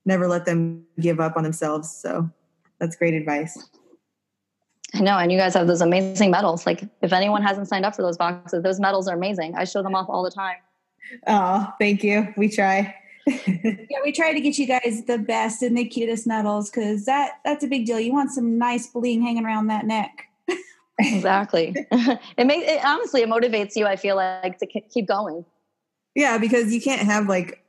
never 0.06 0.28
let 0.28 0.46
them 0.46 0.86
give 1.00 1.20
up 1.20 1.36
on 1.38 1.42
themselves. 1.42 1.92
So 1.92 2.30
that's 2.78 2.96
great 2.96 3.16
advice. 3.16 3.58
I 4.96 5.00
know, 5.00 5.18
and 5.18 5.32
you 5.32 5.38
guys 5.38 5.56
have 5.56 5.68
those 5.68 5.82
amazing 5.82 6.30
medals. 6.30 6.66
Like, 6.66 6.84
if 7.02 7.14
anyone 7.14 7.42
hasn't 7.42 7.68
signed 7.68 7.86
up 7.86 7.96
for 7.96 8.04
those 8.04 8.18
boxes, 8.18 8.62
those 8.62 8.80
medals 8.80 9.08
are 9.08 9.16
amazing. 9.16 9.56
I 9.56 9.64
show 9.64 9.82
them 9.82 9.96
off 9.96 10.08
all 10.08 10.24
the 10.24 10.32
time. 10.32 10.58
Oh, 11.28 11.74
thank 11.80 12.04
you. 12.04 12.34
We 12.38 12.50
try. 12.50 12.96
Yeah, 13.26 14.00
we 14.04 14.12
try 14.12 14.34
to 14.34 14.42
get 14.42 14.58
you 14.58 14.68
guys 14.68 15.04
the 15.08 15.18
best 15.18 15.62
and 15.62 15.78
the 15.78 15.86
cutest 15.86 16.28
medals 16.28 16.70
because 16.70 17.06
that 17.06 17.40
that's 17.46 17.64
a 17.64 17.68
big 17.68 17.86
deal. 17.86 17.98
You 17.98 18.12
want 18.12 18.32
some 18.32 18.58
nice 18.58 18.88
bling 18.88 19.22
hanging 19.22 19.46
around 19.46 19.68
that 19.68 19.86
neck. 19.86 20.28
Exactly. 21.00 21.74
it 21.92 22.46
makes 22.46 22.70
it 22.70 22.84
honestly 22.84 23.22
it 23.22 23.30
motivates 23.30 23.78
you. 23.78 23.86
I 23.86 23.96
feel 23.96 24.18
like 24.18 24.58
to 24.58 24.66
k- 24.66 24.86
keep 24.94 25.08
going. 25.08 25.46
Yeah, 26.16 26.38
because 26.38 26.74
you 26.74 26.82
can't 26.82 27.02
have 27.02 27.28
like 27.30 27.64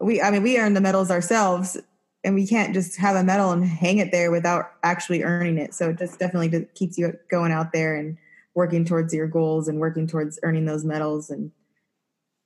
we 0.00 0.20
I 0.20 0.30
mean 0.30 0.42
we 0.42 0.58
earn 0.58 0.74
the 0.74 0.80
medals 0.80 1.10
ourselves 1.10 1.78
and 2.24 2.34
we 2.34 2.46
can't 2.46 2.74
just 2.74 2.96
have 2.96 3.16
a 3.16 3.24
medal 3.24 3.50
and 3.50 3.64
hang 3.64 3.98
it 3.98 4.12
there 4.12 4.30
without 4.30 4.72
actually 4.82 5.22
earning 5.22 5.58
it. 5.58 5.74
So 5.74 5.90
it 5.90 5.98
just 5.98 6.18
definitely 6.18 6.66
keeps 6.74 6.98
you 6.98 7.16
going 7.30 7.52
out 7.52 7.72
there 7.72 7.94
and 7.94 8.18
working 8.54 8.84
towards 8.84 9.14
your 9.14 9.26
goals 9.26 9.68
and 9.68 9.78
working 9.78 10.06
towards 10.06 10.38
earning 10.42 10.66
those 10.66 10.84
medals 10.84 11.30
and 11.30 11.50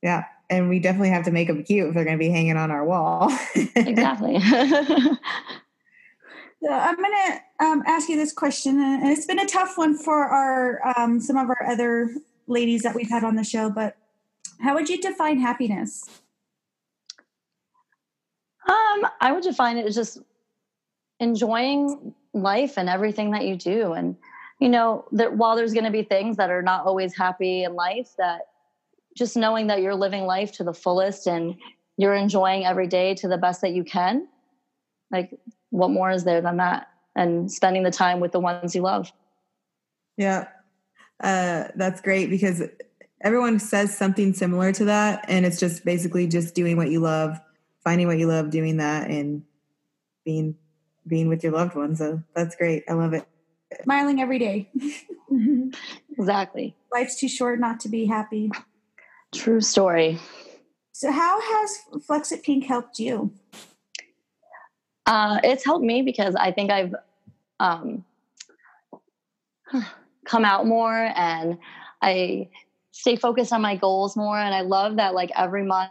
yeah, 0.03 0.25
and 0.51 0.69
we 0.69 0.81
definitely 0.81 1.09
have 1.09 1.25
to 1.25 1.31
make 1.31 1.49
them 1.49 1.65
cute 1.65 1.89
if 1.89 1.95
they're 1.95 2.05
going 2.05 2.19
to 2.19 2.23
be 2.23 2.29
hanging 2.29 2.59
on 2.59 2.71
our 2.71 2.85
wall. 2.85 3.33
Exactly. 3.75 4.39
So 6.65 6.73
I'm 6.73 6.97
gonna 6.97 7.41
um, 7.61 7.83
ask 7.87 8.09
you 8.09 8.17
this 8.17 8.33
question, 8.33 8.81
and 8.81 9.11
it's 9.11 9.27
been 9.27 9.39
a 9.39 9.47
tough 9.47 9.77
one 9.77 9.99
for 9.99 10.25
our 10.25 10.81
um, 10.97 11.21
some 11.21 11.37
of 11.37 11.51
our 11.51 11.63
other 11.69 12.09
ladies 12.47 12.83
that 12.85 12.95
we've 12.95 13.11
had 13.11 13.23
on 13.23 13.37
the 13.37 13.45
show. 13.45 13.69
But 13.69 13.99
how 14.61 14.73
would 14.73 14.89
you 14.89 14.99
define 14.99 15.41
happiness? 15.41 16.09
Um, 18.67 19.07
I 19.21 19.33
would 19.33 19.43
define 19.43 19.77
it 19.77 19.87
as 19.87 19.95
just 19.95 20.19
enjoying 21.21 22.15
life 22.33 22.77
and 22.77 22.89
everything 22.89 23.31
that 23.31 23.45
you 23.45 23.57
do. 23.57 23.93
And, 23.93 24.17
you 24.61 24.69
know, 24.69 25.05
that 25.13 25.37
while 25.37 25.57
there's 25.57 25.73
going 25.73 25.85
to 25.85 25.91
be 25.91 26.03
things 26.03 26.37
that 26.37 26.51
are 26.51 26.63
not 26.63 26.87
always 26.87 27.15
happy 27.15 27.65
in 27.65 27.75
life, 27.75 28.11
that 28.19 28.43
just 29.17 29.37
knowing 29.37 29.69
that 29.69 29.81
you're 29.81 29.95
living 29.95 30.25
life 30.25 30.53
to 30.53 30.65
the 30.65 30.75
fullest 30.75 31.27
and 31.27 31.57
you're 31.97 32.15
enjoying 32.15 32.65
every 32.65 32.89
day 32.89 33.15
to 33.15 33.29
the 33.29 33.39
best 33.39 33.61
that 33.61 33.73
you 33.73 33.85
can, 33.85 34.27
like, 35.11 35.39
what 35.71 35.91
more 35.91 36.11
is 36.11 36.25
there 36.25 36.41
than 36.41 36.57
that? 36.57 36.89
And 37.15 37.51
spending 37.51 37.85
the 37.85 37.91
time 37.93 38.19
with 38.19 38.33
the 38.33 38.41
ones 38.41 38.75
you 38.75 38.83
love. 38.83 39.13
Yeah. 40.17 40.49
Uh, 41.23 41.69
that's 41.77 42.01
great 42.01 42.31
because 42.31 42.63
everyone 43.21 43.61
says 43.61 43.97
something 43.97 44.33
similar 44.33 44.73
to 44.73 44.85
that. 44.87 45.25
And 45.29 45.47
it's 45.47 45.61
just 45.61 45.85
basically 45.85 46.27
just 46.27 46.55
doing 46.55 46.77
what 46.77 46.91
you 46.91 46.99
love, 46.99 47.41
finding 47.85 48.07
what 48.07 48.19
you 48.19 48.27
love, 48.27 48.51
doing 48.51 48.79
that, 48.79 49.11
and 49.11 49.43
being 50.25 50.57
being 51.07 51.29
with 51.29 51.45
your 51.45 51.53
loved 51.53 51.75
ones. 51.75 51.99
So 51.99 52.23
that's 52.35 52.57
great. 52.57 52.85
I 52.89 52.95
love 52.95 53.13
it. 53.13 53.27
Smiling 53.83 54.21
every 54.21 54.39
day. 54.39 54.71
Exactly. 56.19 56.77
Life's 56.93 57.17
too 57.17 57.29
short 57.29 57.59
not 57.59 57.81
to 57.81 57.89
be 57.89 58.07
happy. 58.07 58.51
True 59.35 59.61
story. 59.61 60.19
So, 60.93 61.11
how 61.11 61.41
has 61.41 61.79
Flexit 62.09 62.45
Pink 62.45 62.65
helped 62.65 62.99
you? 62.99 63.33
Uh, 65.07 65.41
it's 65.43 65.65
helped 65.65 65.85
me 65.85 66.03
because 66.03 66.37
I 66.37 66.53
think 66.53 66.71
I've 66.71 66.95
um, 67.59 68.05
come 70.25 70.45
out 70.45 70.67
more 70.67 71.13
and 71.17 71.59
I 72.01 72.49
stay 72.93 73.17
focused 73.17 73.53
on 73.53 73.61
my 73.61 73.77
goals 73.77 74.17
more. 74.17 74.39
And 74.39 74.55
I 74.55 74.61
love 74.61 74.97
that, 74.97 75.15
like, 75.15 75.33
every 75.37 75.65
month 75.65 75.91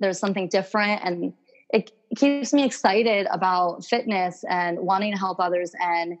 there's 0.00 0.18
something 0.18 0.48
different 0.48 1.02
and 1.04 1.32
it 1.72 1.92
keeps 2.16 2.52
me 2.52 2.64
excited 2.64 3.26
about 3.30 3.84
fitness 3.84 4.44
and 4.48 4.78
wanting 4.80 5.12
to 5.12 5.18
help 5.18 5.38
others 5.38 5.72
and 5.80 6.18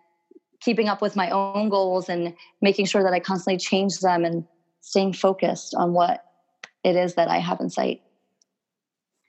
keeping 0.60 0.88
up 0.88 1.02
with 1.02 1.16
my 1.16 1.30
own 1.30 1.68
goals 1.68 2.08
and 2.08 2.34
making 2.60 2.86
sure 2.86 3.02
that 3.02 3.12
I 3.12 3.20
constantly 3.20 3.58
change 3.58 3.98
them 3.98 4.24
and 4.24 4.44
staying 4.82 5.14
focused 5.14 5.74
on 5.74 5.92
what 5.92 6.24
it 6.84 6.96
is 6.96 7.14
that 7.14 7.28
I 7.28 7.38
have 7.38 7.60
in 7.60 7.70
sight. 7.70 8.02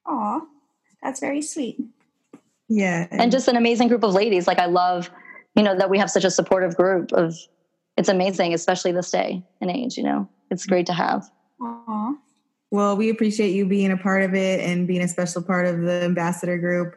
Aw, 0.06 0.42
that's 1.02 1.20
very 1.20 1.42
sweet. 1.42 1.80
Yeah. 2.68 3.08
and 3.12 3.32
just 3.32 3.48
an 3.48 3.58
amazing 3.58 3.90
group 3.90 4.04
of 4.04 4.14
ladies. 4.14 4.48
Like 4.48 4.60
I 4.60 4.68
love, 4.68 5.10
you 5.56 5.64
know, 5.64 5.78
that 5.78 5.90
we 5.90 5.98
have 5.98 6.10
such 6.10 6.24
a 6.24 6.32
supportive 6.32 6.76
group 6.76 7.12
of. 7.12 7.36
It's 7.98 8.08
amazing, 8.08 8.54
especially 8.54 8.94
this 8.94 9.12
day 9.12 9.44
and 9.60 9.70
age. 9.70 9.98
You 9.98 10.04
know, 10.04 10.30
it's 10.50 10.66
great 10.66 10.86
to 10.86 10.94
have. 10.94 11.30
Aw. 11.62 12.14
Well, 12.72 12.96
we 12.96 13.10
appreciate 13.10 13.52
you 13.52 13.66
being 13.66 13.92
a 13.92 13.98
part 13.98 14.24
of 14.24 14.34
it 14.34 14.62
and 14.62 14.88
being 14.88 15.02
a 15.02 15.08
special 15.08 15.42
part 15.42 15.68
of 15.68 15.82
the 15.82 16.04
ambassador 16.04 16.58
group. 16.58 16.96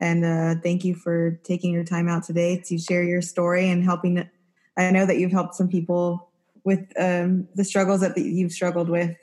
And 0.00 0.22
uh, 0.24 0.60
thank 0.62 0.84
you 0.84 0.94
for 0.94 1.40
taking 1.44 1.72
your 1.72 1.84
time 1.84 2.08
out 2.08 2.24
today 2.24 2.62
to 2.66 2.76
share 2.76 3.02
your 3.02 3.22
story 3.22 3.70
and 3.70 3.82
helping. 3.82 4.28
I 4.76 4.90
know 4.90 5.06
that 5.06 5.18
you've 5.18 5.32
helped 5.32 5.54
some 5.54 5.68
people 5.68 6.28
with 6.64 6.92
um, 6.98 7.48
the 7.54 7.64
struggles 7.64 8.02
that 8.02 8.16
you've 8.18 8.52
struggled 8.52 8.90
with. 8.90 9.16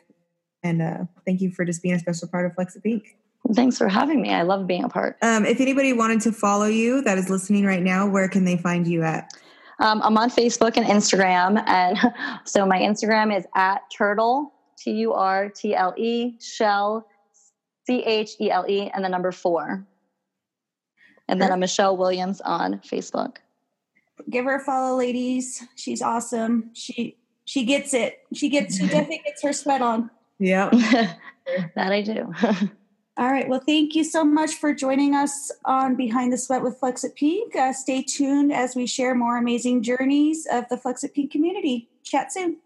And 0.64 0.82
uh, 0.82 0.98
thank 1.26 1.40
you 1.40 1.52
for 1.52 1.66
just 1.66 1.84
being 1.84 1.94
a 1.94 2.00
special 2.00 2.28
part 2.28 2.48
of 2.48 2.56
Flex 2.56 2.76
It 2.76 2.82
Pink. 2.82 3.18
Thanks 3.54 3.78
for 3.78 3.88
having 3.88 4.22
me. 4.22 4.34
I 4.34 4.42
love 4.42 4.66
being 4.66 4.84
a 4.84 4.90
part. 4.90 5.18
Um, 5.22 5.46
if 5.46 5.60
anybody 5.60 5.94
wanted 5.94 6.22
to 6.22 6.32
follow 6.32 6.66
you 6.66 7.02
that 7.04 7.18
is 7.18 7.30
listening 7.30 7.66
right 7.66 7.82
now, 7.82 8.08
where 8.08 8.28
can 8.28 8.46
they 8.46 8.58
find 8.58 8.88
you 8.88 9.04
at? 9.04 9.32
Um, 9.80 10.02
I'm 10.04 10.18
on 10.18 10.30
Facebook 10.30 10.78
and 10.78 10.86
Instagram, 10.86 11.64
and 11.68 11.98
so 12.46 12.68
my 12.68 12.78
Instagram 12.78 13.36
is 13.36 13.46
at 13.56 13.82
turtle 13.92 14.54
T 14.82 14.92
U 14.92 15.14
R 15.14 15.50
T 15.50 15.76
L 15.76 15.94
E 15.98 16.36
shell 16.40 17.08
C 17.86 18.04
H 18.04 18.32
E 18.40 18.50
L 18.50 18.66
E 18.68 18.90
and 18.94 19.06
the 19.06 19.10
number 19.10 19.32
four. 19.32 19.86
And 21.28 21.42
then 21.42 21.52
I'm 21.52 21.60
Michelle 21.60 21.96
Williams 21.96 22.42
on 22.42 22.80
Facebook. 22.80 23.38
Give 24.30 24.46
her 24.46 24.56
a 24.56 24.60
follow, 24.60 24.98
ladies. 24.98 25.66
She's 25.76 26.02
awesome. 26.02 26.72
She 26.74 27.18
she 27.46 27.64
gets 27.64 27.94
it. 27.94 28.20
She 28.34 28.50
gets 28.50 28.78
she 28.78 28.88
definitely 28.88 29.22
gets 29.24 29.42
her 29.44 29.54
sweat 29.54 29.82
on. 29.82 30.10
Yeah. 30.44 30.72
that 31.76 31.92
I 31.92 32.02
do. 32.02 32.34
All 33.18 33.32
right. 33.32 33.48
Well, 33.48 33.60
thank 33.64 33.94
you 33.94 34.04
so 34.04 34.24
much 34.24 34.56
for 34.56 34.74
joining 34.74 35.14
us 35.14 35.52
on 35.66 35.96
Behind 35.96 36.34
the 36.34 36.38
Sweat 36.40 36.64
with 36.64 36.82
Flexit 36.82 37.14
Pink. 37.14 37.56
Uh, 37.56 37.72
stay 37.74 38.02
tuned 38.02 38.52
as 38.52 38.76
we 38.76 38.88
share 38.88 39.14
more 39.14 39.38
amazing 39.38 39.84
journeys 39.84 40.48
of 40.52 40.68
the 40.70 40.78
Flexit 40.78 41.14
Pink 41.14 41.32
community. 41.32 41.90
Chat 42.02 42.34
soon. 42.34 42.58